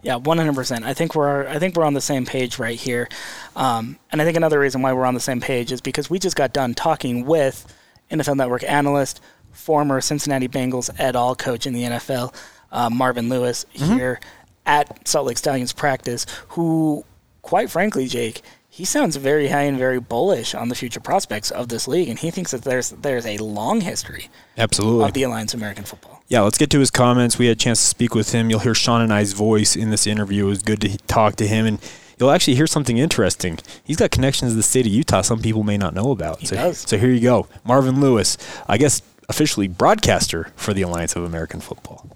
Yeah, 0.01 0.15
one 0.15 0.37
hundred 0.37 0.55
percent. 0.55 0.85
I 0.85 0.93
think 0.93 1.13
we're 1.13 1.47
I 1.47 1.59
think 1.59 1.75
we're 1.75 1.83
on 1.83 1.93
the 1.93 2.01
same 2.01 2.25
page 2.25 2.57
right 2.57 2.79
here, 2.79 3.09
um, 3.55 3.97
and 4.11 4.21
I 4.21 4.25
think 4.25 4.37
another 4.37 4.59
reason 4.59 4.81
why 4.81 4.93
we're 4.93 5.05
on 5.05 5.13
the 5.13 5.19
same 5.19 5.41
page 5.41 5.73
is 5.73 5.81
because 5.81 6.09
we 6.09 6.19
just 6.19 6.37
got 6.37 6.53
done 6.53 6.73
talking 6.73 7.25
with 7.25 7.65
NFL 8.09 8.37
Network 8.37 8.63
analyst, 8.63 9.21
former 9.51 9.99
Cincinnati 9.99 10.47
Bengals 10.47 10.89
et 10.97 11.15
al. 11.17 11.35
coach 11.35 11.65
in 11.65 11.73
the 11.73 11.83
NFL, 11.83 12.33
uh, 12.71 12.89
Marvin 12.89 13.27
Lewis 13.27 13.65
here 13.71 14.21
at 14.65 15.07
Salt 15.07 15.25
Lake 15.25 15.37
Stallions 15.37 15.73
practice, 15.73 16.25
who, 16.49 17.03
quite 17.41 17.69
frankly, 17.69 18.07
Jake, 18.07 18.41
he 18.69 18.85
sounds 18.85 19.15
very 19.17 19.49
high 19.49 19.63
and 19.63 19.77
very 19.77 19.99
bullish 19.99 20.55
on 20.55 20.69
the 20.69 20.75
future 20.75 20.99
prospects 21.01 21.51
of 21.51 21.67
this 21.67 21.87
league, 21.87 22.07
and 22.07 22.19
he 22.19 22.31
thinks 22.31 22.51
that 22.51 22.61
there's 22.61 22.91
there's 22.91 23.25
a 23.25 23.37
long 23.37 23.81
history 23.81 24.29
Absolutely. 24.57 25.03
of 25.03 25.13
the 25.13 25.23
Alliance 25.23 25.53
of 25.53 25.59
American 25.59 25.83
Football. 25.83 26.18
Yeah, 26.29 26.41
let's 26.41 26.59
get 26.59 26.69
to 26.69 26.79
his 26.79 26.91
comments. 26.91 27.39
We 27.39 27.47
had 27.47 27.57
a 27.57 27.59
chance 27.59 27.81
to 27.81 27.87
speak 27.87 28.13
with 28.13 28.33
him. 28.33 28.51
You'll 28.51 28.59
hear 28.59 28.75
Sean 28.75 29.01
and 29.01 29.11
I's 29.11 29.33
voice 29.33 29.75
in 29.75 29.89
this 29.89 30.05
interview. 30.05 30.45
It 30.45 30.49
was 30.49 30.61
good 30.61 30.79
to 30.81 30.95
talk 30.99 31.35
to 31.37 31.47
him, 31.47 31.65
and 31.65 31.79
you'll 32.19 32.29
actually 32.29 32.53
hear 32.53 32.67
something 32.67 32.99
interesting. 32.99 33.57
He's 33.83 33.97
got 33.97 34.11
connections 34.11 34.51
to 34.51 34.55
the 34.55 34.61
state 34.61 34.85
of 34.85 34.91
Utah 34.91 35.21
some 35.21 35.41
people 35.41 35.63
may 35.63 35.75
not 35.75 35.95
know 35.95 36.11
about. 36.11 36.39
He 36.39 36.45
so, 36.45 36.55
does. 36.55 36.77
so 36.87 36.99
here 36.99 37.09
you 37.09 37.19
go. 37.19 37.47
Marvin 37.65 37.99
Lewis, 37.99 38.37
I 38.67 38.77
guess 38.77 39.01
officially 39.27 39.67
broadcaster 39.67 40.51
for 40.55 40.71
the 40.71 40.83
Alliance 40.83 41.15
of 41.15 41.23
American 41.23 41.61
Football. 41.61 42.07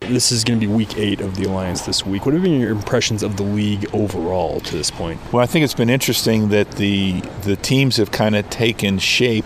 This 0.00 0.32
is 0.32 0.42
going 0.42 0.58
to 0.58 0.66
be 0.66 0.72
week 0.72 0.96
eight 0.96 1.20
of 1.20 1.36
the 1.36 1.44
Alliance 1.44 1.82
this 1.82 2.06
week. 2.06 2.24
What 2.24 2.32
have 2.32 2.42
been 2.42 2.58
your 2.58 2.70
impressions 2.70 3.22
of 3.22 3.36
the 3.36 3.42
league 3.42 3.94
overall 3.94 4.60
to 4.60 4.72
this 4.72 4.90
point? 4.90 5.20
Well, 5.34 5.42
I 5.42 5.46
think 5.46 5.64
it's 5.64 5.74
been 5.74 5.90
interesting 5.90 6.48
that 6.48 6.70
the 6.72 7.20
the 7.42 7.56
teams 7.56 7.98
have 7.98 8.10
kind 8.10 8.34
of 8.34 8.48
taken 8.48 8.98
shape 8.98 9.44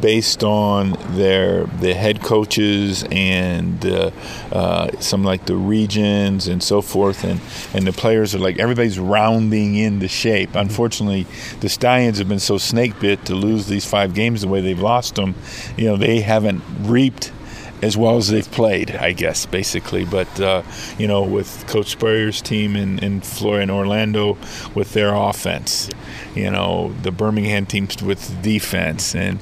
based 0.00 0.42
on 0.42 0.96
their 1.16 1.64
the 1.64 1.94
head 1.94 2.22
coaches 2.22 3.04
and 3.10 3.84
uh, 3.84 4.10
uh, 4.50 4.90
some 5.00 5.24
like 5.24 5.46
the 5.46 5.56
regions 5.56 6.48
and 6.48 6.62
so 6.62 6.80
forth, 6.80 7.24
and 7.24 7.40
and 7.74 7.86
the 7.86 7.92
players 7.92 8.34
are 8.34 8.38
like 8.38 8.58
everybody's 8.58 8.98
rounding 8.98 9.76
in 9.76 9.98
the 9.98 10.08
shape. 10.08 10.54
Unfortunately, 10.54 11.26
the 11.60 11.68
Stallions 11.68 12.18
have 12.18 12.28
been 12.28 12.40
so 12.40 12.58
snake 12.58 12.98
bit 13.00 13.24
to 13.26 13.34
lose 13.34 13.66
these 13.66 13.84
five 13.84 14.14
games 14.14 14.42
the 14.42 14.48
way 14.48 14.60
they've 14.60 14.80
lost 14.80 15.14
them. 15.16 15.34
You 15.76 15.86
know, 15.86 15.96
they 15.96 16.20
haven't 16.20 16.62
reaped 16.80 17.32
as 17.82 17.96
well 17.96 18.16
as 18.16 18.28
they've 18.28 18.50
played, 18.50 18.92
I 18.92 19.12
guess, 19.12 19.44
basically. 19.44 20.04
But 20.04 20.40
uh, 20.40 20.62
you 20.98 21.08
know, 21.08 21.22
with 21.22 21.66
Coach 21.66 21.90
Spurrier's 21.90 22.40
team 22.40 22.76
in 22.76 22.98
in 23.00 23.20
Florida 23.20 23.62
and 23.62 23.70
Orlando 23.70 24.38
with 24.74 24.92
their 24.94 25.12
offense, 25.14 25.90
you 26.34 26.50
know, 26.50 26.94
the 27.02 27.10
Birmingham 27.10 27.66
teams 27.66 28.02
with 28.02 28.40
defense, 28.42 29.14
and 29.14 29.40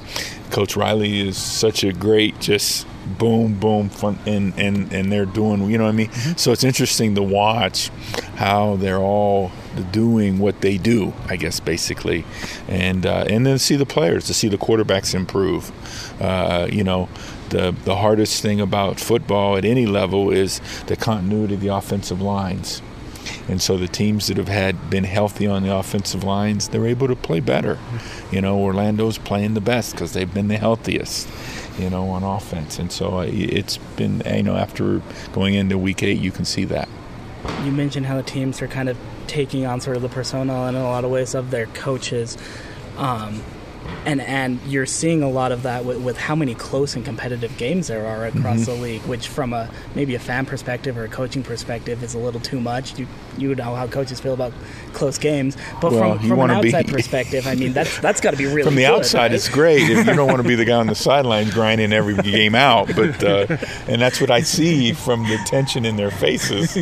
Coach 0.49 0.75
Riley 0.75 1.27
is 1.27 1.37
such 1.37 1.83
a 1.83 1.93
great 1.93 2.39
just 2.39 2.87
boom 3.17 3.59
boom 3.59 3.89
fun 3.89 4.17
and 4.25 4.53
and 4.57 4.93
and 4.93 5.11
they're 5.11 5.25
doing 5.25 5.67
you 5.69 5.77
know 5.77 5.85
what 5.85 5.89
i 5.89 5.93
mean? 5.93 6.11
So 6.37 6.51
it's 6.51 6.63
interesting 6.63 7.15
to 7.15 7.23
watch 7.23 7.89
how 8.35 8.75
they're 8.75 8.99
all 8.99 9.51
doing 9.91 10.39
what 10.39 10.61
they 10.61 10.77
do 10.77 11.13
i 11.27 11.35
guess 11.35 11.59
basically. 11.59 12.25
And 12.67 13.05
uh, 13.05 13.25
and 13.29 13.45
then 13.45 13.57
see 13.57 13.75
the 13.75 13.85
players 13.85 14.25
to 14.27 14.33
see 14.33 14.47
the 14.47 14.57
quarterbacks 14.57 15.15
improve. 15.15 15.71
Uh, 16.21 16.67
you 16.71 16.83
know 16.83 17.09
the 17.51 17.75
the 17.85 17.95
hardest 17.95 18.41
thing 18.41 18.59
about 18.59 18.99
football 18.99 19.57
at 19.57 19.63
any 19.63 19.85
level 19.85 20.31
is 20.31 20.59
the 20.87 20.95
continuity 20.95 21.53
of 21.53 21.61
the 21.61 21.67
offensive 21.67 22.21
lines 22.21 22.81
and 23.47 23.61
so 23.61 23.77
the 23.77 23.87
teams 23.87 24.27
that 24.27 24.37
have 24.37 24.47
had 24.47 24.89
been 24.89 25.03
healthy 25.03 25.47
on 25.47 25.63
the 25.63 25.75
offensive 25.75 26.23
lines, 26.23 26.69
they're 26.69 26.87
able 26.87 27.07
to 27.07 27.15
play 27.15 27.39
better. 27.39 27.77
You 28.31 28.41
know, 28.41 28.57
Orlando's 28.57 29.17
playing 29.17 29.53
the 29.53 29.61
best 29.61 29.91
because 29.91 30.13
they've 30.13 30.31
been 30.31 30.47
the 30.47 30.57
healthiest. 30.57 31.27
You 31.79 31.89
know, 31.89 32.09
on 32.09 32.21
offense, 32.21 32.79
and 32.79 32.91
so 32.91 33.19
uh, 33.19 33.25
it's 33.29 33.77
been. 33.77 34.21
You 34.25 34.43
know, 34.43 34.57
after 34.57 35.01
going 35.31 35.53
into 35.53 35.77
week 35.77 36.03
eight, 36.03 36.19
you 36.19 36.31
can 36.31 36.43
see 36.43 36.65
that. 36.65 36.89
You 37.63 37.71
mentioned 37.71 38.05
how 38.05 38.17
the 38.17 38.23
teams 38.23 38.61
are 38.61 38.67
kind 38.67 38.89
of 38.89 38.97
taking 39.27 39.65
on 39.65 39.79
sort 39.79 39.95
of 39.95 40.03
the 40.03 40.09
persona 40.09 40.67
in 40.67 40.75
a 40.75 40.83
lot 40.83 41.05
of 41.05 41.11
ways 41.11 41.33
of 41.33 41.49
their 41.49 41.67
coaches. 41.67 42.37
Um, 42.97 43.41
and 44.05 44.21
and 44.21 44.59
you're 44.67 44.85
seeing 44.85 45.21
a 45.23 45.29
lot 45.29 45.51
of 45.51 45.63
that 45.63 45.85
with, 45.85 46.01
with 46.01 46.17
how 46.17 46.35
many 46.35 46.55
close 46.55 46.95
and 46.95 47.05
competitive 47.05 47.55
games 47.57 47.87
there 47.87 48.05
are 48.05 48.25
across 48.25 48.65
the 48.65 48.73
league, 48.73 49.01
which 49.03 49.27
from 49.27 49.53
a 49.53 49.69
maybe 49.95 50.15
a 50.15 50.19
fan 50.19 50.45
perspective 50.45 50.97
or 50.97 51.03
a 51.03 51.07
coaching 51.07 51.43
perspective 51.43 52.01
is 52.03 52.13
a 52.13 52.17
little 52.17 52.39
too 52.41 52.59
much. 52.59 52.97
You 52.97 53.07
you 53.37 53.55
know 53.55 53.75
how 53.75 53.87
coaches 53.87 54.19
feel 54.19 54.33
about 54.33 54.53
close 54.93 55.17
games, 55.17 55.55
but 55.81 55.91
Well, 55.91 56.13
from, 56.17 56.19
from 56.19 56.31
an 56.31 56.37
wanna 56.37 56.61
be- 56.61 56.69
outside 56.73 56.87
perspective, 56.91 57.45
I 57.47 57.55
mean 57.55 57.73
that's 57.73 57.99
that's 57.99 58.21
got 58.21 58.31
to 58.31 58.37
be 58.37 58.45
really 58.45 58.63
From 58.63 58.75
the 58.75 58.83
good, 58.85 58.93
outside, 58.93 59.21
right? 59.23 59.31
it's 59.33 59.49
great. 59.49 59.89
If 59.89 60.05
you 60.05 60.13
don't 60.13 60.27
want 60.27 60.41
to 60.41 60.47
be 60.47 60.55
the 60.55 60.65
guy 60.65 60.77
on 60.77 60.87
the 60.87 60.95
sidelines 61.09 61.53
grinding 61.53 61.93
every 61.93 62.15
game 62.15 62.55
out, 62.55 62.87
but 62.95 63.23
uh, 63.23 63.57
and 63.87 64.01
that's 64.01 64.19
what 64.19 64.31
I 64.31 64.41
see 64.41 64.93
from 64.93 65.23
the 65.23 65.37
tension 65.45 65.85
in 65.85 65.95
their 65.97 66.11
faces, 66.11 66.75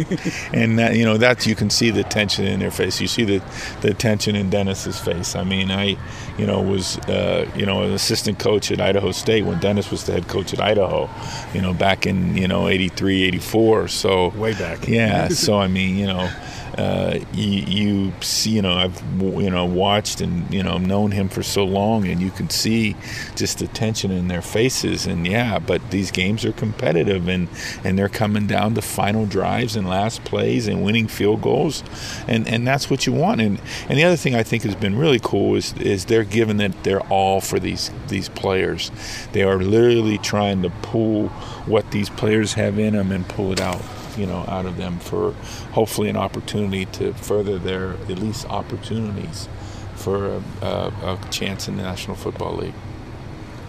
and 0.53 0.79
that 0.79 0.95
you 0.95 1.05
know 1.05 1.17
that 1.17 1.45
you 1.45 1.55
can 1.55 1.69
see 1.69 1.89
the 1.91 2.03
tension 2.03 2.45
in 2.45 2.59
their 2.59 2.71
face. 2.71 2.99
You 3.01 3.07
see 3.07 3.23
the 3.25 3.41
the 3.81 3.93
tension 3.93 4.35
in 4.35 4.49
Dennis's 4.49 4.99
face. 4.99 5.35
I 5.35 5.43
mean, 5.43 5.69
I 5.71 5.97
you 6.37 6.45
know 6.45 6.61
was 6.61 6.88
uh, 6.97 7.45
you 7.55 7.65
know 7.65 7.83
an 7.83 7.91
assistant 7.93 8.39
coach 8.39 8.71
at 8.71 8.81
Idaho 8.81 9.11
State 9.11 9.45
when 9.45 9.59
Dennis 9.59 9.91
was 9.91 10.05
the 10.05 10.13
head 10.13 10.27
coach 10.27 10.53
at 10.53 10.59
Idaho, 10.59 11.09
you 11.53 11.61
know 11.61 11.73
back 11.73 12.05
in 12.07 12.35
you 12.35 12.47
know 12.47 12.67
83, 12.67 13.23
84. 13.23 13.87
So 13.87 14.29
Way 14.29 14.53
back. 14.53 14.87
yeah. 14.87 15.27
So 15.29 15.57
I 15.59 15.67
mean, 15.67 15.97
you 15.97 16.07
know, 16.07 16.29
uh, 16.77 17.19
you, 17.33 17.49
you 17.49 18.13
see, 18.21 18.51
you 18.51 18.61
know, 18.61 18.73
I've 18.73 19.01
you 19.21 19.49
know 19.49 19.65
watched 19.65 20.21
and 20.21 20.51
you 20.53 20.63
know 20.63 20.77
known 20.77 21.11
him 21.11 21.29
for 21.29 21.43
so 21.43 21.63
long, 21.63 22.07
and 22.07 22.21
you 22.21 22.31
can 22.31 22.49
see 22.49 22.95
just 23.35 23.59
the 23.59 23.67
tension 23.67 24.11
in 24.11 24.27
their 24.27 24.41
faces. 24.41 25.05
And 25.05 25.25
yeah, 25.25 25.59
but 25.59 25.91
these 25.91 26.11
games 26.11 26.45
are 26.45 26.51
competitive, 26.51 27.27
and 27.27 27.47
and 27.83 27.97
they're 27.97 28.09
coming 28.09 28.47
down 28.47 28.75
to 28.75 28.81
final 28.81 29.25
drives 29.25 29.75
and 29.75 29.87
last 29.87 30.23
plays 30.23 30.67
and 30.67 30.83
winning 30.83 31.07
field 31.07 31.41
goals, 31.41 31.83
and 32.27 32.47
and 32.47 32.67
that's 32.67 32.89
what 32.89 33.05
you 33.05 33.13
want. 33.13 33.41
And 33.41 33.59
and 33.87 33.97
the 33.97 34.03
other 34.03 34.17
thing 34.17 34.35
I 34.35 34.43
think 34.43 34.63
has 34.63 34.75
been 34.75 34.97
really 34.97 35.19
cool 35.21 35.55
is 35.55 35.73
is 35.73 36.05
they're 36.05 36.23
given 36.23 36.57
that 36.57 36.83
they're 36.83 37.05
all 37.07 37.41
for 37.41 37.59
these 37.59 37.91
these 38.07 38.29
players. 38.29 38.91
They 39.31 39.43
are 39.43 39.57
literally 39.57 40.17
trying 40.17 40.61
to 40.61 40.69
pull 40.69 41.29
what 41.67 41.91
these 41.91 42.09
players 42.09 42.53
have 42.53 42.77
in 42.79 42.93
them 42.93 43.11
and 43.11 43.27
pull 43.27 43.51
it 43.51 43.61
out 43.61 43.81
you 44.19 44.25
know, 44.25 44.45
out 44.47 44.65
of 44.65 44.77
them 44.77 44.99
for 44.99 45.31
hopefully 45.71 46.09
an 46.09 46.17
opportunity 46.17 46.85
to 46.85 47.13
further 47.13 47.57
their 47.57 47.91
at 47.91 48.19
least 48.19 48.45
opportunities 48.49 49.47
for 49.95 50.27
a, 50.27 50.43
a, 50.61 50.93
a 51.03 51.19
chance 51.29 51.67
in 51.67 51.77
the 51.77 51.83
National 51.83 52.15
Football 52.15 52.55
League. 52.55 52.73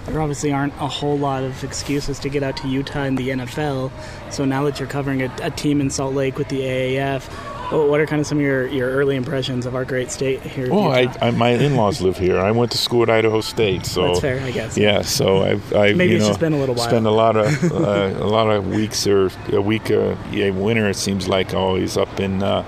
There 0.06 0.20
obviously 0.20 0.52
aren't 0.52 0.74
a 0.74 0.88
whole 0.88 1.18
lot 1.18 1.44
of 1.44 1.62
excuses 1.62 2.18
to 2.20 2.28
get 2.28 2.42
out 2.42 2.56
to 2.58 2.68
Utah 2.68 3.04
in 3.04 3.16
the 3.16 3.28
NFL. 3.28 3.92
So 4.30 4.44
now 4.44 4.64
that 4.64 4.80
you're 4.80 4.88
covering 4.88 5.22
a, 5.22 5.32
a 5.42 5.50
team 5.50 5.80
in 5.80 5.90
Salt 5.90 6.14
Lake 6.14 6.38
with 6.38 6.48
the 6.48 6.60
AAF, 6.60 7.28
what 7.70 7.88
what 7.88 8.00
are 8.00 8.06
kind 8.06 8.20
of 8.20 8.26
some 8.26 8.38
of 8.38 8.42
your, 8.42 8.66
your 8.66 8.90
early 8.90 9.16
impressions 9.16 9.66
of 9.66 9.74
our 9.74 9.84
great 9.84 10.10
state 10.10 10.40
here? 10.42 10.68
Oh, 10.70 10.88
I, 10.88 11.12
I, 11.20 11.30
my 11.30 11.50
in-laws 11.50 12.00
live 12.00 12.16
here. 12.18 12.38
I 12.38 12.50
went 12.50 12.72
to 12.72 12.78
school 12.78 13.02
at 13.02 13.10
Idaho 13.10 13.40
State, 13.40 13.86
so 13.86 14.08
That's 14.08 14.20
fair, 14.20 14.40
I 14.40 14.50
guess. 14.50 14.76
Yeah, 14.76 15.02
so 15.02 15.42
I've, 15.42 15.74
I 15.74 15.92
Maybe 15.92 16.12
you 16.12 16.16
it's 16.16 16.24
know, 16.24 16.30
just 16.30 16.40
been 16.40 16.52
a 16.52 16.58
little 16.58 16.74
while. 16.74 16.88
Spend 16.88 17.06
a 17.06 17.10
lot 17.10 17.36
of 17.36 17.64
uh, 17.72 18.14
a 18.18 18.26
lot 18.26 18.48
of 18.48 18.68
weeks 18.68 19.06
or 19.06 19.30
a 19.52 19.60
week, 19.60 19.90
uh, 19.90 20.16
yeah, 20.30 20.50
winter. 20.50 20.88
It 20.88 20.96
seems 20.96 21.28
like 21.28 21.54
always 21.54 21.96
up 21.96 22.20
in. 22.20 22.42
Uh, 22.42 22.64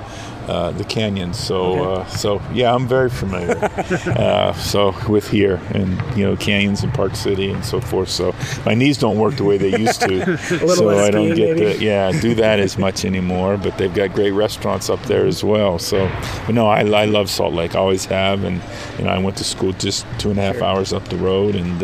uh, 0.49 0.71
the 0.73 0.85
canyons, 0.85 1.39
so 1.39 1.63
Okay. 1.63 2.01
uh, 2.03 2.07
so 2.07 2.43
yeah, 2.53 2.75
I'm 2.75 2.87
very 2.89 3.09
familiar. 3.11 3.57
uh, 4.07 4.53
so 4.55 4.95
with 5.09 5.29
here 5.29 5.61
and 5.75 5.91
you 6.17 6.25
know 6.25 6.37
canyons 6.37 6.83
and 6.83 6.93
Park 6.93 7.15
City 7.17 7.51
and 7.51 7.65
so 7.65 7.81
forth. 7.81 8.09
So 8.09 8.35
my 8.67 8.75
knees 8.75 8.99
don't 8.99 9.19
work 9.19 9.37
the 9.37 9.45
way 9.45 9.59
they 9.59 9.77
used 9.79 10.01
to, 10.03 10.09
little 10.51 10.69
so 10.69 10.91
I 10.99 11.11
don't 11.11 11.35
get 11.35 11.57
maybe? 11.57 11.79
to 11.79 11.85
yeah 11.85 12.13
do 12.21 12.35
that 12.37 12.59
as 12.61 12.77
much 12.79 13.05
anymore. 13.05 13.57
But 13.57 13.79
they've 13.79 13.95
got 13.95 14.13
great 14.15 14.33
restaurants 14.33 14.91
up 14.91 15.03
there 15.05 15.27
as 15.27 15.43
well. 15.45 15.79
So, 15.79 16.11
but 16.47 16.55
no, 16.55 16.67
I, 16.67 16.81
I 16.81 17.05
love 17.07 17.31
Salt 17.31 17.55
Lake. 17.55 17.75
Always 17.75 18.05
have, 18.07 18.45
and 18.45 18.61
you 18.99 19.05
know 19.05 19.11
I 19.11 19.19
went 19.19 19.37
to 19.39 19.45
school 19.45 19.73
just 19.73 20.07
two 20.19 20.31
and 20.31 20.39
a 20.39 20.43
half 20.43 20.61
hours 20.63 20.93
up 20.93 21.05
the 21.09 21.17
road, 21.17 21.55
and 21.55 21.83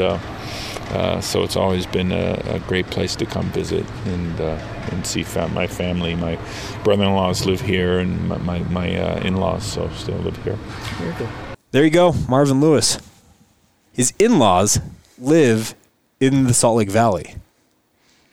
uh, 0.90 1.20
so 1.20 1.42
it's 1.42 1.57
always 1.57 1.87
been 1.87 2.12
a, 2.12 2.40
a 2.46 2.59
great 2.61 2.87
place 2.87 3.14
to 3.16 3.27
come 3.27 3.46
visit 3.51 3.85
and 4.07 4.40
uh, 4.40 4.59
and 4.90 5.07
see 5.07 5.22
fam- 5.22 5.53
my 5.55 5.66
family. 5.66 6.14
My 6.14 6.38
brother-in-laws 6.85 7.46
live 7.46 7.61
here, 7.61 7.98
and 7.98 8.29
my 8.29 8.38
my, 8.38 8.59
my 8.61 8.96
uh, 8.96 9.20
in-laws 9.20 9.64
so 9.64 9.90
still 9.90 10.18
live 10.18 10.42
here. 10.44 10.59
There 11.70 11.85
you 11.85 11.90
go, 11.90 12.14
Marvin 12.29 12.61
Lewis. 12.61 12.98
His 13.92 14.12
in 14.18 14.38
laws 14.38 14.81
live 15.18 15.74
in 16.20 16.44
the 16.44 16.55
Salt 16.55 16.77
Lake 16.77 16.90
Valley. 16.90 17.35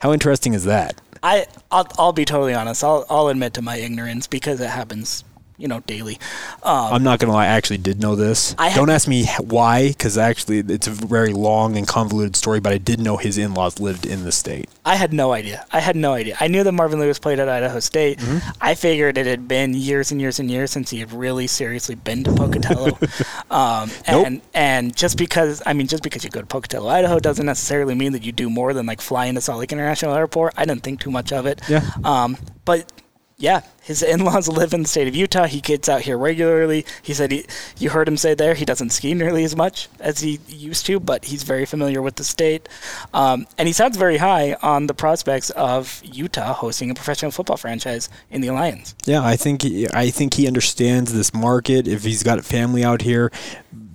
How 0.00 0.12
interesting 0.12 0.54
is 0.54 0.64
that? 0.64 1.00
I 1.22 1.46
I'll, 1.70 1.88
I'll 1.98 2.12
be 2.12 2.24
totally 2.24 2.54
honest. 2.54 2.82
I'll 2.84 3.04
I'll 3.10 3.28
admit 3.28 3.54
to 3.54 3.62
my 3.62 3.76
ignorance 3.76 4.26
because 4.26 4.60
it 4.60 4.70
happens, 4.70 5.24
you 5.58 5.68
know, 5.68 5.80
daily. 5.80 6.18
Um, 6.62 6.92
I'm 6.94 7.02
not 7.02 7.18
gonna 7.18 7.32
lie. 7.32 7.44
I 7.44 7.48
actually 7.48 7.78
did 7.78 8.00
know 8.00 8.14
this. 8.16 8.54
I 8.58 8.68
had- 8.68 8.76
Don't 8.78 8.90
ask 8.90 9.08
me 9.08 9.26
why, 9.40 9.88
because 9.88 10.18
actually 10.18 10.58
it's 10.58 10.86
a 10.86 10.90
very 10.90 11.32
long 11.32 11.76
and 11.76 11.86
convoluted 11.86 12.36
story. 12.36 12.60
But 12.60 12.72
I 12.72 12.78
did 12.78 13.00
know 13.00 13.16
his 13.16 13.38
in-laws 13.38 13.80
lived 13.80 14.04
in 14.06 14.24
the 14.24 14.32
state. 14.32 14.68
I 14.84 14.96
had 14.96 15.12
no 15.12 15.32
idea. 15.32 15.64
I 15.72 15.80
had 15.80 15.96
no 15.96 16.12
idea. 16.14 16.36
I 16.40 16.48
knew 16.48 16.62
that 16.62 16.72
Marvin 16.72 17.00
Lewis 17.00 17.18
played 17.18 17.38
at 17.38 17.48
Idaho 17.48 17.80
State. 17.80 18.18
Mm-hmm. 18.18 18.48
I 18.60 18.74
figured 18.74 19.18
it 19.18 19.26
had 19.26 19.48
been 19.48 19.74
years 19.74 20.12
and 20.12 20.20
years 20.20 20.38
and 20.38 20.50
years 20.50 20.70
since 20.70 20.90
he 20.90 21.00
had 21.00 21.12
really 21.12 21.46
seriously 21.46 21.94
been 21.94 22.22
to 22.24 22.32
Pocatello. 22.32 22.98
um, 23.50 23.90
Nope. 24.08 24.26
and 24.26 24.40
and 24.54 24.96
just 24.96 25.18
because 25.18 25.62
I 25.66 25.72
mean, 25.72 25.86
just 25.86 26.02
because 26.02 26.24
you 26.24 26.30
go 26.30 26.40
to 26.40 26.46
Pocatello, 26.46 26.88
Idaho, 26.88 27.18
doesn't 27.18 27.46
necessarily 27.46 27.94
mean 27.94 28.12
that 28.12 28.24
you 28.24 28.32
do 28.32 28.48
more 28.50 28.72
than 28.74 28.86
like 28.86 29.00
fly 29.00 29.26
into 29.26 29.40
Salt 29.40 29.60
Lake 29.60 29.72
International 29.72 30.14
Airport. 30.14 30.54
I 30.56 30.64
didn't 30.64 30.82
think 30.82 31.00
too 31.00 31.10
much 31.10 31.32
of 31.32 31.46
it. 31.46 31.60
Yeah. 31.68 31.82
Um, 32.04 32.36
but 32.64 32.90
yeah, 33.38 33.60
his 33.82 34.02
in-laws 34.02 34.48
live 34.48 34.72
in 34.72 34.82
the 34.82 34.88
state 34.88 35.08
of 35.08 35.14
Utah. 35.14 35.46
He 35.46 35.60
gets 35.60 35.88
out 35.88 36.02
here 36.02 36.16
regularly. 36.16 36.86
He 37.02 37.12
said 37.12 37.30
he, 37.30 37.44
you 37.78 37.90
heard 37.90 38.08
him 38.08 38.16
say 38.16 38.34
there, 38.34 38.54
he 38.54 38.64
doesn't 38.64 38.90
ski 38.90 39.12
nearly 39.14 39.44
as 39.44 39.54
much 39.54 39.88
as 40.00 40.20
he 40.20 40.40
used 40.48 40.86
to, 40.86 40.98
but 40.98 41.26
he's 41.26 41.42
very 41.42 41.66
familiar 41.66 42.00
with 42.00 42.16
the 42.16 42.24
state. 42.24 42.68
Um, 43.12 43.46
and 43.58 43.68
he 43.68 43.72
sounds 43.72 43.96
very 43.96 44.18
high 44.18 44.54
on 44.62 44.86
the 44.86 44.94
prospects 44.94 45.50
of 45.50 46.00
Utah 46.04 46.54
hosting 46.54 46.90
a 46.90 46.94
professional 46.94 47.30
football 47.30 47.56
franchise 47.56 48.08
in 48.30 48.40
the 48.40 48.48
Alliance. 48.48 48.94
Yeah, 49.04 49.22
I 49.22 49.36
think 49.36 49.62
he, 49.62 49.86
I 49.92 50.10
think 50.10 50.34
he 50.34 50.46
understands 50.46 51.12
this 51.12 51.34
market. 51.34 51.86
If 51.86 52.04
he's 52.04 52.22
got 52.22 52.42
family 52.44 52.84
out 52.84 53.02
here 53.02 53.30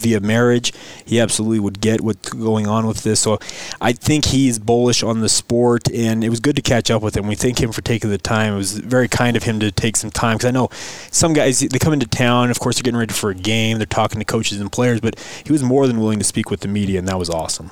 via 0.02 0.20
marriage, 0.20 0.74
he 1.06 1.20
absolutely 1.20 1.60
would 1.60 1.82
get 1.82 2.02
what's 2.02 2.30
going 2.30 2.68
on 2.68 2.88
with 2.88 3.04
this. 3.04 3.20
So 3.20 3.40
I 3.80 3.94
think 3.94 4.26
he's 4.26 4.60
bullish 4.60 5.04
on 5.04 5.22
the 5.22 5.30
sport, 5.30 5.90
and 5.92 6.24
it 6.24 6.30
was 6.30 6.40
good 6.40 6.56
to 6.56 6.62
catch 6.62 6.92
up 6.92 7.02
with 7.02 7.16
him. 7.16 7.28
We 7.28 7.36
thank 7.36 7.62
him 7.62 7.72
for 7.72 7.82
taking 7.82 8.10
the 8.10 8.18
time. 8.18 8.54
It 8.54 8.58
was 8.58 8.78
very 8.78 9.08
kind 9.08 9.38
of 9.38 9.44
him 9.44 9.60
to 9.60 9.72
take 9.72 9.98
some 9.98 10.12
time 10.12 10.38
because 10.38 10.48
I 10.48 10.52
know 10.52 10.70
some 11.12 11.34
guys 11.34 11.60
they 11.60 11.80
come 11.80 11.94
into 11.94 12.08
town. 12.08 12.50
Of 12.52 12.60
course, 12.60 12.76
they're 12.76 12.84
getting 12.84 13.00
ready 13.00 13.14
for 13.14 13.30
a 13.30 13.36
game. 13.36 13.78
They're 13.78 13.86
talking 13.86 14.20
to 14.20 14.26
coaches 14.26 14.60
and 14.60 14.72
players, 14.72 15.00
but 15.00 15.20
he 15.46 15.52
was 15.52 15.64
more 15.64 15.88
than 15.88 16.00
willing 16.00 16.20
to 16.20 16.26
speak 16.26 16.50
with 16.50 16.62
the 16.62 16.68
media, 16.68 17.00
and 17.00 17.08
that 17.08 17.20
was 17.20 17.30
awesome. 17.30 17.72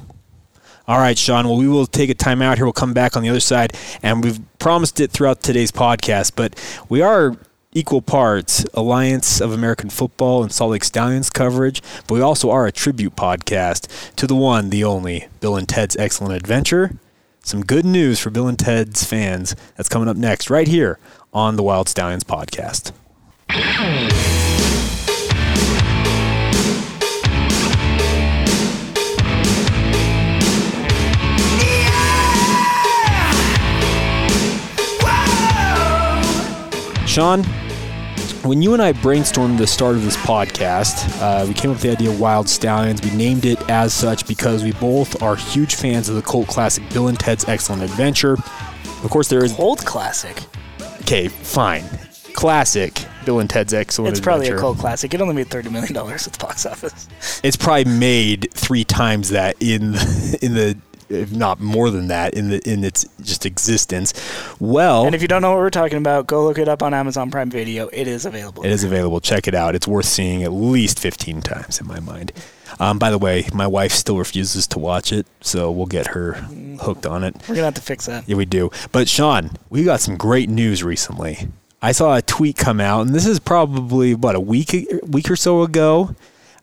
All 0.88 0.98
right, 0.98 1.18
Sean. 1.18 1.48
Well, 1.48 1.58
we 1.58 1.68
will 1.68 1.86
take 1.86 2.10
a 2.10 2.16
time 2.16 2.42
out 2.42 2.58
here. 2.58 2.66
We'll 2.66 2.74
come 2.74 2.94
back 2.94 3.16
on 3.16 3.22
the 3.22 3.30
other 3.30 3.40
side, 3.40 3.78
and 4.02 4.24
we've 4.24 4.40
promised 4.58 5.00
it 5.00 5.12
throughout 5.12 5.44
today's 5.44 5.72
podcast, 5.72 6.32
but 6.36 6.56
we 6.90 7.02
are 7.02 7.38
equal 7.80 8.02
parts 8.02 8.66
Alliance 8.74 9.40
of 9.40 9.54
American 9.54 9.90
Football 9.90 10.44
and 10.44 10.52
Salt 10.52 10.72
Lake 10.72 10.84
Stallions 10.84 11.30
coverage, 11.30 11.82
but 12.08 12.16
we 12.16 12.20
also 12.20 12.50
are 12.50 12.68
a 12.68 12.74
tribute 12.74 13.16
podcast 13.16 13.88
to 14.18 14.28
the 14.28 14.36
one, 14.36 14.70
the 14.70 14.84
only 14.84 15.30
Bill 15.40 15.56
and 15.56 15.68
Ted's 15.68 15.96
Excellent 15.96 16.36
Adventure. 16.36 16.98
Some 17.42 17.64
good 17.64 17.86
news 17.86 18.20
for 18.20 18.32
Bill 18.32 18.50
and 18.50 18.60
Ted's 18.60 19.06
fans. 19.06 19.56
That's 19.78 19.88
coming 19.88 20.10
up 20.10 20.18
next, 20.18 20.50
right 20.50 20.68
here 20.68 21.00
on 21.34 21.56
the 21.56 21.64
Wild 21.64 21.88
Stallions 21.88 22.26
podcast. 22.26 22.92
Sean, 37.08 37.44
when 38.44 38.62
you 38.62 38.74
and 38.74 38.82
I 38.82 38.94
brainstormed 38.94 39.58
the 39.58 39.68
start 39.68 39.96
of 39.96 40.04
this 40.04 40.16
podcast, 40.18 41.22
uh, 41.22 41.46
we 41.48 41.54
came 41.54 41.72
up 41.72 41.76
with 41.76 41.84
the 41.84 41.92
idea 41.92 42.10
of 42.10 42.20
Wild 42.20 42.48
Stallions. 42.48 43.02
We 43.02 43.12
named 43.12 43.46
it 43.46 43.62
as 43.70 43.94
such 43.94 44.28
because 44.28 44.64
we 44.64 44.72
both 44.74 45.22
are 45.22 45.36
huge 45.36 45.76
fans 45.76 46.10
of 46.10 46.16
the 46.16 46.22
cult 46.22 46.48
classic 46.48 46.88
Bill 46.92 47.08
and 47.08 47.20
Ted's 47.20 47.48
Excellent 47.48 47.84
Adventure. 47.84 48.34
Of 49.04 49.10
course, 49.10 49.28
there 49.28 49.44
is. 49.44 49.58
Old 49.60 49.86
classic. 49.86 50.44
Okay, 51.02 51.28
fine. 51.28 51.84
Classic 52.34 52.94
Bill 53.26 53.40
and 53.40 53.50
Ted's 53.50 53.74
Excellent 53.74 54.18
adventure. 54.18 54.20
It's 54.20 54.20
Adventure. 54.20 54.24
probably 54.24 54.48
a 54.50 54.60
cult 54.60 54.78
classic. 54.78 55.14
It 55.14 55.22
only 55.22 55.36
made 55.36 55.48
$30 55.48 55.72
million 55.72 55.96
at 55.98 56.20
the 56.20 56.38
box 56.40 56.66
office. 56.66 57.08
It's 57.44 57.58
probably 57.58 57.86
made 57.86 58.48
three 58.54 58.84
times 58.84 59.30
that 59.30 59.56
in 59.60 59.84
in 60.42 60.54
the 60.54 60.78
if 61.10 61.32
not 61.32 61.60
more 61.60 61.90
than 61.90 62.08
that 62.08 62.34
in 62.34 62.50
the 62.50 62.62
in 62.70 62.84
its 62.84 63.06
just 63.22 63.46
existence. 63.46 64.14
Well, 64.60 65.06
And 65.06 65.16
if 65.16 65.22
you 65.22 65.28
don't 65.28 65.42
know 65.42 65.52
what 65.52 65.60
we're 65.60 65.70
talking 65.70 65.98
about, 65.98 66.28
go 66.28 66.44
look 66.44 66.58
it 66.58 66.68
up 66.68 66.84
on 66.84 66.94
Amazon 66.94 67.32
Prime 67.32 67.50
Video. 67.50 67.88
It 67.92 68.08
is 68.08 68.26
available. 68.26 68.64
It 68.64 68.72
is 68.72 68.84
available. 68.84 69.20
Check 69.20 69.48
it 69.48 69.56
out. 69.56 69.76
It's 69.76 69.88
worth 69.88 70.06
seeing 70.06 70.44
at 70.44 70.52
least 70.52 71.00
15 71.00 71.42
times 71.42 71.80
in 71.82 71.88
my 71.88 72.00
mind. 72.00 72.32
Um, 72.80 73.00
by 73.00 73.10
the 73.10 73.18
way, 73.18 73.46
my 73.54 73.68
wife 73.68 73.92
still 73.92 74.18
refuses 74.18 74.68
to 74.68 74.80
watch 74.80 75.12
it, 75.12 75.26
so 75.42 75.72
we'll 75.72 75.86
get 75.88 76.08
her 76.08 76.34
hooked 76.82 77.06
on 77.06 77.24
it. 77.24 77.36
We're 77.42 77.56
going 77.56 77.58
to 77.58 77.64
have 77.66 77.74
to 77.74 77.82
fix 77.82 78.06
that. 78.06 78.30
Yeah, 78.30 78.36
we 78.38 78.46
do. 78.46 78.70
But 78.92 79.10
Sean, 79.10 79.52
we 79.70 79.84
got 79.84 80.00
some 80.00 80.16
great 80.16 80.50
news 80.50 80.84
recently. 80.84 81.50
I 81.82 81.92
saw 81.94 82.16
a 82.16 82.22
tweet 82.22 82.58
come 82.58 82.80
out, 82.80 83.06
and 83.08 83.16
this 83.16 83.26
is 83.26 83.40
probably 83.40 84.14
what 84.14 84.36
a 84.36 84.40
week 84.40 84.72
week 85.08 85.32
or 85.32 85.36
so 85.36 85.64
ago, 85.64 86.16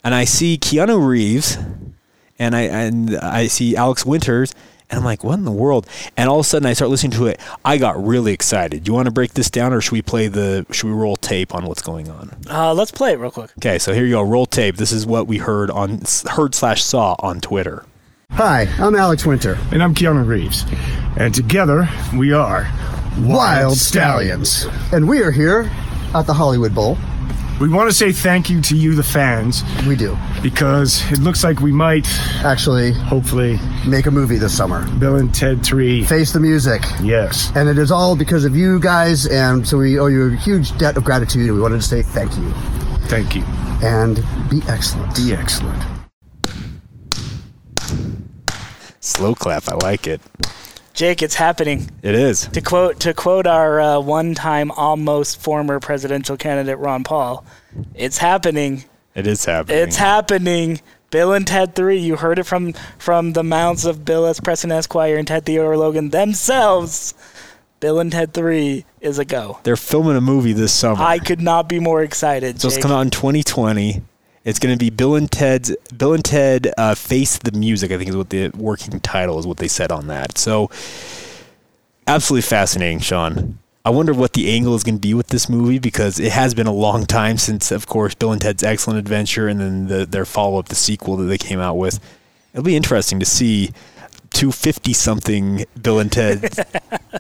and 0.05 0.15
I 0.15 0.25
see 0.25 0.57
Keanu 0.59 1.05
Reeves, 1.05 1.59
and 2.39 2.55
I 2.55 2.63
and 2.63 3.17
I 3.17 3.47
see 3.47 3.77
Alex 3.77 4.05
Winters, 4.05 4.55
and 4.91 4.99
I'm 4.99 5.05
like, 5.05 5.25
what 5.25 5.35
in 5.35 5.45
the 5.45 5.53
world? 5.53 5.87
And 6.17 6.29
all 6.29 6.41
of 6.41 6.47
a 6.47 6.49
sudden, 6.49 6.67
I 6.67 6.73
start 6.73 6.91
listening 6.91 7.13
to 7.13 7.27
it. 7.27 7.41
I 7.65 7.77
got 7.79 8.03
really 8.03 8.33
excited. 8.33 8.85
Do 8.85 8.91
you 8.91 8.95
want 8.95 9.07
to 9.07 9.13
break 9.13 9.35
this 9.35 9.51
down, 9.51 9.73
or 9.73 9.81
should 9.81 9.93
we 9.93 10.03
play 10.03 10.29
the? 10.29 10.67
Should 10.71 10.87
we 10.87 10.93
roll 10.93 11.17
tape 11.17 11.55
on 11.55 11.65
what's 11.65 11.83
going 11.83 12.11
on? 12.11 12.31
Uh, 12.49 12.75
let's 12.75 12.91
play 12.91 13.13
it 13.13 13.19
real 13.19 13.31
quick. 13.31 13.51
Okay, 13.59 13.79
so 13.79 13.93
here 13.93 14.05
you 14.05 14.13
go. 14.13 14.23
Roll 14.23 14.47
tape. 14.47 14.77
This 14.77 14.93
is 14.93 15.07
what 15.07 15.27
we 15.27 15.39
heard 15.39 15.71
on 15.71 16.03
heard 16.31 16.55
slash 16.55 16.83
saw 16.85 17.17
on 17.21 17.41
Twitter. 17.41 17.85
Hi, 18.33 18.67
I'm 18.79 18.95
Alex 18.95 19.25
Winter. 19.25 19.57
And 19.73 19.83
I'm 19.83 19.95
Keanu 19.95 20.27
Reeves. 20.27 20.65
And 21.17 21.35
together 21.35 21.89
we 22.15 22.33
are 22.33 22.71
Wild 23.21 23.79
Stallions. 23.79 24.67
And 24.93 25.09
we 25.09 25.23
are 25.23 25.31
here 25.31 25.71
at 26.15 26.27
the 26.27 26.35
Hollywood 26.35 26.75
Bowl. 26.75 26.99
We 27.61 27.71
want 27.71 27.89
to 27.89 27.97
say 27.97 28.13
thank 28.13 28.51
you 28.51 28.61
to 28.61 28.77
you, 28.77 28.95
the 28.95 29.03
fans, 29.03 29.65
We 29.87 29.97
do 29.97 30.17
because 30.43 31.11
it 31.11 31.21
looks 31.21 31.43
like 31.43 31.61
we 31.61 31.73
might, 31.73 32.07
actually 32.45 32.93
hopefully, 32.93 33.59
make 33.87 34.05
a 34.07 34.11
movie 34.11 34.37
this 34.37 34.55
summer. 34.57 34.87
Bill 34.99 35.17
and 35.17 35.35
Ted 35.35 35.65
3. 35.65 36.05
Face 36.05 36.33
the 36.33 36.39
music. 36.41 36.83
Yes. 37.03 37.51
And 37.57 37.69
it 37.69 37.79
is 37.79 37.91
all 37.91 38.15
because 38.15 38.45
of 38.45 38.55
you 38.55 38.79
guys, 38.79 39.27
and 39.27 39.67
so 39.67 39.79
we 39.79 39.99
owe 39.99 40.07
you 40.07 40.33
a 40.35 40.37
huge 40.37 40.77
debt 40.77 40.97
of 40.99 41.05
gratitude. 41.05 41.51
We 41.51 41.61
wanted 41.61 41.77
to 41.81 41.87
say 41.87 42.03
thank 42.03 42.37
you 42.37 42.51
Thank 43.09 43.35
you. 43.35 43.43
and 43.83 44.17
be 44.51 44.61
excellent. 44.69 45.17
Be 45.17 45.33
excellent. 45.33 45.83
Slow 49.01 49.35
clap. 49.35 49.69
I 49.69 49.77
like 49.77 50.07
it. 50.07 50.21
Jake, 50.97 51.21
it's 51.23 51.35
happening. 51.35 51.91
It 52.03 52.15
is. 52.15 52.49
To 52.49 52.63
quote 52.63 53.01
to 53.01 53.13
quote 53.13 53.47
our 53.47 53.79
uh, 53.81 54.01
one-time 54.01 54.71
almost 54.71 55.39
former 55.39 55.79
presidential 55.79 56.39
candidate 56.39 56.79
Ron 56.79 57.05
Paul, 57.05 57.45
it's 57.95 58.17
happening. 58.17 58.85
It 59.15 59.27
is 59.27 59.45
happening. 59.45 59.79
It's 59.79 59.97
happening. 59.97 60.81
Bill 61.11 61.35
and 61.35 61.47
Ted 61.47 61.75
3, 61.75 61.99
you 61.99 62.17
heard 62.17 62.39
it 62.39 62.45
from 62.45 62.73
from 62.99 63.35
the 63.35 63.45
mouths 63.45 63.85
of 63.85 64.07
Bill 64.07 64.25
S. 64.25 64.41
Preston 64.41 64.73
Esquire 64.73 65.19
and 65.19 65.29
Ted 65.29 65.45
Theodore 65.45 65.77
Logan 65.77 66.11
themselves. 66.11 67.13
Bill 67.79 68.01
and 68.01 68.11
Ted 68.11 68.33
3 68.33 68.87
is 69.03 69.19
a 69.19 69.25
go. 69.27 69.61
They're 69.65 69.77
filming 69.77 70.17
a 70.17 70.23
movie 70.23 70.55
this 70.55 70.73
summer. 70.73 71.03
I 71.03 71.19
could 71.19 71.43
not 71.43 71.69
be 71.69 71.79
more 71.79 72.03
excited. 72.03 72.59
so 72.59 72.69
it's 72.69 72.77
Jake. 72.77 72.83
coming 72.83 72.97
out 72.97 73.03
in 73.03 73.11
2020. 73.11 74.01
It's 74.47 74.61
going 74.61 74.73
to 74.73 74.79
be 74.79 74.91
Bill 74.91 75.17
and 75.17 75.31
Ted's 75.31 75.75
Bill 75.95 76.15
and 76.15 76.25
Ted 76.25 76.73
uh, 76.79 76.95
Face 76.95 77.37
the 77.37 77.51
Music. 77.51 77.91
I 77.91 77.99
think 77.99 78.09
is 78.09 78.17
what 78.17 78.31
the 78.31 78.49
working 78.51 79.01
title 79.01 79.39
is. 79.41 79.47
What 79.47 79.57
they 79.59 79.69
said 79.69 79.91
on 79.91 80.07
that. 80.07 80.39
So 80.39 80.71
absolutely 82.07 82.43
fascinating, 82.43 83.01
Sean. 83.01 83.59
I 83.85 83.91
wonder 83.91 84.15
what 84.15 84.33
the 84.33 84.53
angle 84.53 84.75
is 84.75 84.85
going 84.85 84.97
to 84.97 85.01
be 85.01 85.15
with 85.15 85.29
this 85.29 85.49
movie 85.49 85.79
because 85.79 86.19
it 86.19 86.33
has 86.33 86.55
been 86.55 86.67
a 86.67 86.73
long 86.73 87.07
time 87.07 87.39
since, 87.39 87.71
of 87.71 87.87
course, 87.87 88.15
Bill 88.15 88.33
and 88.33 88.41
Ted's 88.41 88.65
Excellent 88.65 88.99
Adventure, 88.99 89.47
and 89.47 89.61
then 89.61 89.87
the, 89.87 90.07
their 90.07 90.25
follow 90.25 90.59
up, 90.59 90.67
the 90.67 90.75
sequel 90.75 91.17
that 91.19 91.25
they 91.27 91.39
came 91.39 91.61
out 91.61 91.77
with. 91.77 92.01
It'll 92.53 92.65
be 92.65 92.75
interesting 92.75 93.21
to 93.21 93.27
see 93.27 93.69
250 94.31 94.93
something 94.93 95.67
Bill 95.81 96.01
and 96.01 96.11
Ted 96.11 96.67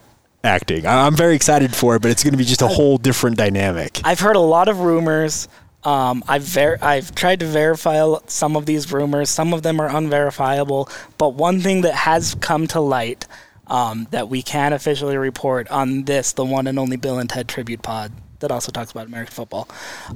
acting. 0.44 0.86
I'm 0.86 1.14
very 1.14 1.36
excited 1.36 1.74
for 1.74 1.94
it, 1.94 2.02
but 2.02 2.10
it's 2.10 2.24
going 2.24 2.32
to 2.32 2.38
be 2.38 2.44
just 2.44 2.62
a 2.62 2.68
whole 2.68 2.98
different 2.98 3.36
dynamic. 3.36 4.00
I've 4.02 4.20
heard 4.20 4.36
a 4.36 4.40
lot 4.40 4.68
of 4.68 4.80
rumors. 4.80 5.46
Um, 5.86 6.24
I've 6.26 6.42
ver- 6.42 6.78
I've 6.82 7.14
tried 7.14 7.38
to 7.40 7.46
verify 7.46 8.04
some 8.26 8.56
of 8.56 8.66
these 8.66 8.90
rumors. 8.90 9.30
Some 9.30 9.54
of 9.54 9.62
them 9.62 9.80
are 9.80 9.88
unverifiable. 9.88 10.88
But 11.16 11.34
one 11.34 11.60
thing 11.60 11.82
that 11.82 11.94
has 11.94 12.34
come 12.34 12.66
to 12.68 12.80
light 12.80 13.24
um, 13.68 14.08
that 14.10 14.28
we 14.28 14.42
can 14.42 14.72
officially 14.72 15.16
report 15.16 15.68
on 15.68 16.02
this, 16.02 16.32
the 16.32 16.44
one 16.44 16.66
and 16.66 16.76
only 16.76 16.96
Bill 16.96 17.20
and 17.20 17.30
Ted 17.30 17.48
tribute 17.48 17.82
pod 17.82 18.12
that 18.40 18.50
also 18.50 18.72
talks 18.72 18.90
about 18.90 19.06
American 19.06 19.32
football, 19.32 19.68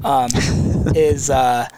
um, 0.02 0.30
is 0.96 1.30
uh, 1.30 1.68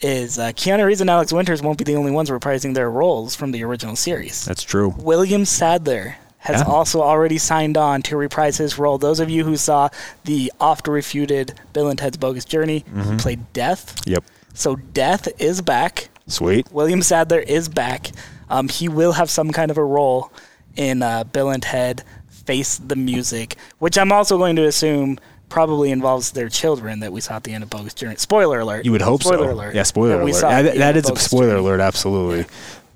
is 0.00 0.38
uh, 0.38 0.52
Keanu 0.52 0.86
Reeves 0.86 1.02
and 1.02 1.10
Alex 1.10 1.30
Winters 1.30 1.60
won't 1.60 1.76
be 1.76 1.84
the 1.84 1.96
only 1.96 2.10
ones 2.10 2.30
reprising 2.30 2.72
their 2.72 2.90
roles 2.90 3.36
from 3.36 3.52
the 3.52 3.62
original 3.64 3.96
series. 3.96 4.46
That's 4.46 4.62
true. 4.62 4.94
William 4.96 5.44
Sadler 5.44 6.16
has 6.40 6.60
Yeah. 6.60 6.66
also 6.72 7.00
already 7.02 7.38
signed 7.38 7.76
on 7.76 8.02
to 8.02 8.16
reprise 8.16 8.56
his 8.56 8.78
role. 8.78 8.98
Those 8.98 9.20
of 9.20 9.28
you 9.30 9.44
who 9.44 9.56
saw 9.56 9.88
the 10.24 10.50
oft 10.60 10.88
refuted 10.88 11.54
Bill 11.72 11.88
and 11.88 11.98
Ted's 11.98 12.16
Bogus 12.16 12.44
Journey, 12.44 12.84
Mm-hmm. 12.94 13.16
played 13.18 13.52
Death. 13.52 13.94
Yep. 14.06 14.24
So 14.54 14.76
Death 14.76 15.28
is 15.38 15.60
back. 15.60 16.08
Sweet. 16.26 16.66
William 16.72 17.02
Sadler 17.02 17.40
is 17.40 17.68
back. 17.68 18.10
Um, 18.48 18.68
he 18.68 18.88
will 18.88 19.12
have 19.12 19.30
some 19.30 19.50
kind 19.52 19.70
of 19.70 19.78
a 19.78 19.84
role 19.84 20.32
in 20.76 21.02
uh, 21.02 21.24
Bill 21.24 21.50
and 21.50 21.62
Ted 21.62 22.02
Face 22.28 22.78
the 22.78 22.96
Music, 22.96 23.56
which 23.78 23.96
I'm 23.98 24.10
also 24.12 24.38
going 24.38 24.56
to 24.56 24.66
assume 24.66 25.18
probably 25.48 25.90
involves 25.90 26.30
their 26.30 26.48
children 26.48 27.00
that 27.00 27.12
we 27.12 27.20
saw 27.20 27.34
at 27.34 27.42
the 27.44 27.52
end 27.52 27.62
of 27.64 27.70
Bogus 27.70 27.92
Journey. 27.92 28.14
Spoiler 28.16 28.60
alert. 28.60 28.84
You 28.84 28.92
would 28.92 29.02
hope 29.02 29.22
spoiler 29.22 29.48
so. 29.48 29.52
Alert. 29.54 29.74
Yeah, 29.74 29.82
spoiler 29.82 30.16
that 30.18 30.22
alert. 30.22 30.34
saw 30.36 30.48
Yeah, 30.50 30.62
the 30.62 30.68
that- 30.68 30.72
end 30.74 30.80
that 30.82 30.96
of 30.96 31.04
is 31.04 31.10
a 31.10 31.16
spoiler 31.28 31.48
Journey. 31.48 31.60
alert, 31.60 31.80
absolutely. 31.80 32.46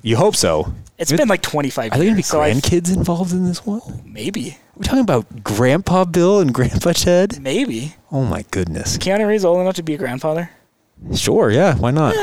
You 0.05 0.17
hope 0.17 0.37
so. 0.37 0.73
It's 0.99 1.11
been 1.11 1.29
like 1.29 1.41
25 1.43 1.87
Are 1.87 1.97
there 1.97 2.05
going 2.05 2.09
to 2.11 2.15
be 2.15 2.19
years. 2.19 2.27
so 2.27 2.41
I- 2.43 2.53
grandkids 2.53 2.95
involved 2.95 3.33
in 3.33 3.45
this 3.45 3.65
one? 3.67 3.81
maybe. 4.05 4.59
We're 4.77 4.83
talking 4.83 5.01
about 5.01 5.43
Grandpa 5.43 6.05
Bill 6.05 6.41
and 6.41 6.53
Grandpa 6.53 6.93
Ted? 6.93 7.41
Maybe. 7.41 7.95
Oh 8.13 8.25
my 8.25 8.45
goodness. 8.51 8.99
Keanu 8.99 9.27
Reeves 9.27 9.45
old 9.45 9.61
enough 9.61 9.77
to 9.77 9.83
be 9.83 9.95
a 9.95 9.99
grandfather? 9.99 10.51
Sure, 11.15 11.51
yeah, 11.51 11.75
why 11.77 11.91
not? 11.91 12.15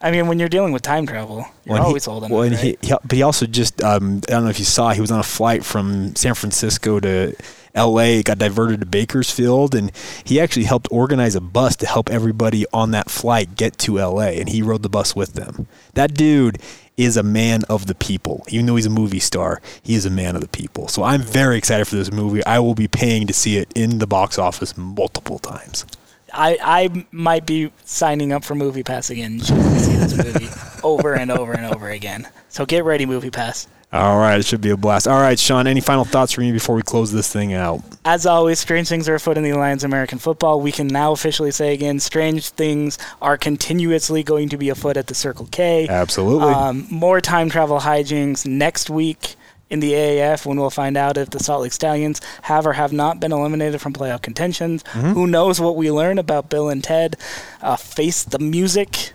I 0.00 0.10
mean, 0.10 0.26
when 0.28 0.38
you're 0.38 0.48
dealing 0.50 0.72
with 0.72 0.82
time 0.82 1.06
travel, 1.06 1.46
you're 1.64 1.74
Well, 1.74 1.86
always 1.86 2.04
he, 2.04 2.10
holding 2.10 2.30
well, 2.30 2.42
it, 2.42 2.48
and 2.48 2.56
right? 2.56 2.78
he, 2.80 2.88
he- 2.88 2.94
but 3.02 3.12
he 3.12 3.22
also 3.22 3.46
just 3.46 3.82
um, 3.82 4.20
I 4.28 4.32
don't 4.32 4.44
know 4.44 4.50
if 4.50 4.58
you 4.58 4.64
saw 4.64 4.90
he 4.92 5.00
was 5.00 5.10
on 5.10 5.18
a 5.18 5.22
flight 5.24 5.64
from 5.64 6.14
San 6.14 6.34
Francisco 6.34 7.00
to 7.00 7.34
L.A. 7.76 8.22
got 8.22 8.38
diverted 8.38 8.80
to 8.80 8.86
Bakersfield, 8.86 9.74
and 9.74 9.92
he 10.24 10.40
actually 10.40 10.64
helped 10.64 10.88
organize 10.90 11.34
a 11.34 11.40
bus 11.40 11.76
to 11.76 11.86
help 11.86 12.10
everybody 12.10 12.64
on 12.72 12.90
that 12.90 13.10
flight 13.10 13.54
get 13.54 13.78
to 13.78 14.00
L.A. 14.00 14.40
and 14.40 14.48
he 14.48 14.62
rode 14.62 14.82
the 14.82 14.88
bus 14.88 15.14
with 15.14 15.34
them. 15.34 15.68
That 15.94 16.14
dude 16.14 16.58
is 16.96 17.16
a 17.16 17.22
man 17.22 17.62
of 17.68 17.86
the 17.86 17.94
people. 17.94 18.44
Even 18.48 18.66
though 18.66 18.76
he's 18.76 18.86
a 18.86 18.90
movie 18.90 19.20
star, 19.20 19.60
he 19.82 19.94
is 19.94 20.06
a 20.06 20.10
man 20.10 20.34
of 20.34 20.40
the 20.40 20.48
people. 20.48 20.88
So 20.88 21.02
I'm 21.02 21.20
very 21.20 21.58
excited 21.58 21.86
for 21.86 21.96
this 21.96 22.10
movie. 22.10 22.44
I 22.44 22.58
will 22.58 22.74
be 22.74 22.88
paying 22.88 23.26
to 23.26 23.34
see 23.34 23.58
it 23.58 23.70
in 23.74 23.98
the 23.98 24.06
box 24.06 24.38
office 24.38 24.76
multiple 24.76 25.38
times. 25.38 25.84
I, 26.32 26.58
I 26.60 27.06
might 27.12 27.46
be 27.46 27.72
signing 27.84 28.32
up 28.32 28.44
for 28.44 28.54
MoviePass 28.54 29.10
again 29.10 29.38
just 29.38 29.52
to 29.52 29.78
see 29.78 29.96
this 29.96 30.16
movie 30.16 30.48
over 30.82 31.14
and 31.14 31.30
over 31.30 31.52
and 31.52 31.66
over 31.66 31.88
again. 31.88 32.28
So 32.48 32.66
get 32.66 32.84
ready, 32.84 33.06
MoviePass. 33.06 33.68
All 33.92 34.18
right, 34.18 34.38
it 34.38 34.44
should 34.44 34.60
be 34.60 34.70
a 34.70 34.76
blast. 34.76 35.06
All 35.06 35.20
right, 35.20 35.38
Sean, 35.38 35.66
any 35.66 35.80
final 35.80 36.04
thoughts 36.04 36.32
from 36.32 36.44
you 36.44 36.52
before 36.52 36.74
we 36.74 36.82
close 36.82 37.12
this 37.12 37.32
thing 37.32 37.54
out? 37.54 37.80
As 38.04 38.26
always, 38.26 38.58
strange 38.58 38.88
things 38.88 39.08
are 39.08 39.14
afoot 39.14 39.36
in 39.38 39.44
the 39.44 39.50
Alliance 39.50 39.84
of 39.84 39.88
American 39.90 40.18
football. 40.18 40.60
We 40.60 40.72
can 40.72 40.88
now 40.88 41.12
officially 41.12 41.52
say 41.52 41.72
again, 41.72 42.00
strange 42.00 42.50
things 42.50 42.98
are 43.22 43.38
continuously 43.38 44.22
going 44.22 44.48
to 44.50 44.56
be 44.56 44.68
afoot 44.68 44.96
at 44.96 45.06
the 45.06 45.14
Circle 45.14 45.48
K. 45.50 45.86
Absolutely. 45.88 46.52
Um, 46.52 46.86
more 46.90 47.20
time 47.20 47.48
travel 47.48 47.78
hijinks 47.80 48.44
next 48.44 48.90
week 48.90 49.36
in 49.70 49.80
the 49.80 49.92
AAF 49.92 50.44
when 50.46 50.58
we'll 50.58 50.70
find 50.70 50.96
out 50.96 51.16
if 51.16 51.30
the 51.30 51.38
Salt 51.40 51.62
Lake 51.62 51.72
Stallions 51.72 52.20
have 52.42 52.66
or 52.66 52.74
have 52.74 52.92
not 52.92 53.18
been 53.18 53.32
eliminated 53.32 53.80
from 53.80 53.92
playoff 53.92 54.20
contentions. 54.22 54.84
Who 54.92 55.26
knows 55.26 55.60
what 55.60 55.76
we 55.76 55.90
learn 55.90 56.18
about 56.18 56.50
Bill 56.50 56.68
and 56.68 56.82
Ted? 56.84 57.16
Uh, 57.62 57.76
face 57.76 58.24
the 58.24 58.38
music. 58.40 59.12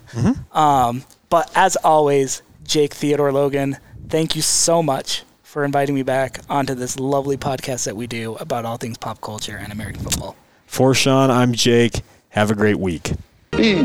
Um, 0.53 1.03
but 1.29 1.51
as 1.55 1.75
always, 1.77 2.41
Jake 2.63 2.93
Theodore 2.93 3.31
Logan, 3.31 3.77
thank 4.09 4.35
you 4.35 4.41
so 4.41 4.81
much 4.83 5.23
for 5.43 5.65
inviting 5.65 5.95
me 5.95 6.03
back 6.03 6.39
onto 6.49 6.73
this 6.73 6.99
lovely 6.99 7.37
podcast 7.37 7.85
that 7.85 7.95
we 7.95 8.07
do 8.07 8.35
about 8.35 8.65
all 8.65 8.77
things 8.77 8.97
pop 8.97 9.19
culture 9.21 9.57
and 9.57 9.71
American 9.71 10.01
football. 10.03 10.35
For 10.65 10.93
Sean, 10.93 11.29
I'm 11.29 11.53
Jake. 11.53 12.01
Have 12.29 12.49
a 12.51 12.55
great 12.55 12.79
week. 12.79 13.11
Be 13.51 13.75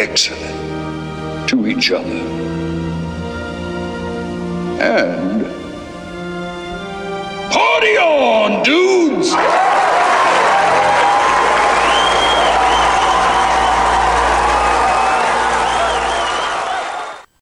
excellent 0.00 1.48
to 1.48 1.66
each 1.66 1.90
other. 1.90 2.08
And 4.80 5.42
party 7.52 7.96
on, 7.98 8.62
dudes! 8.62 9.32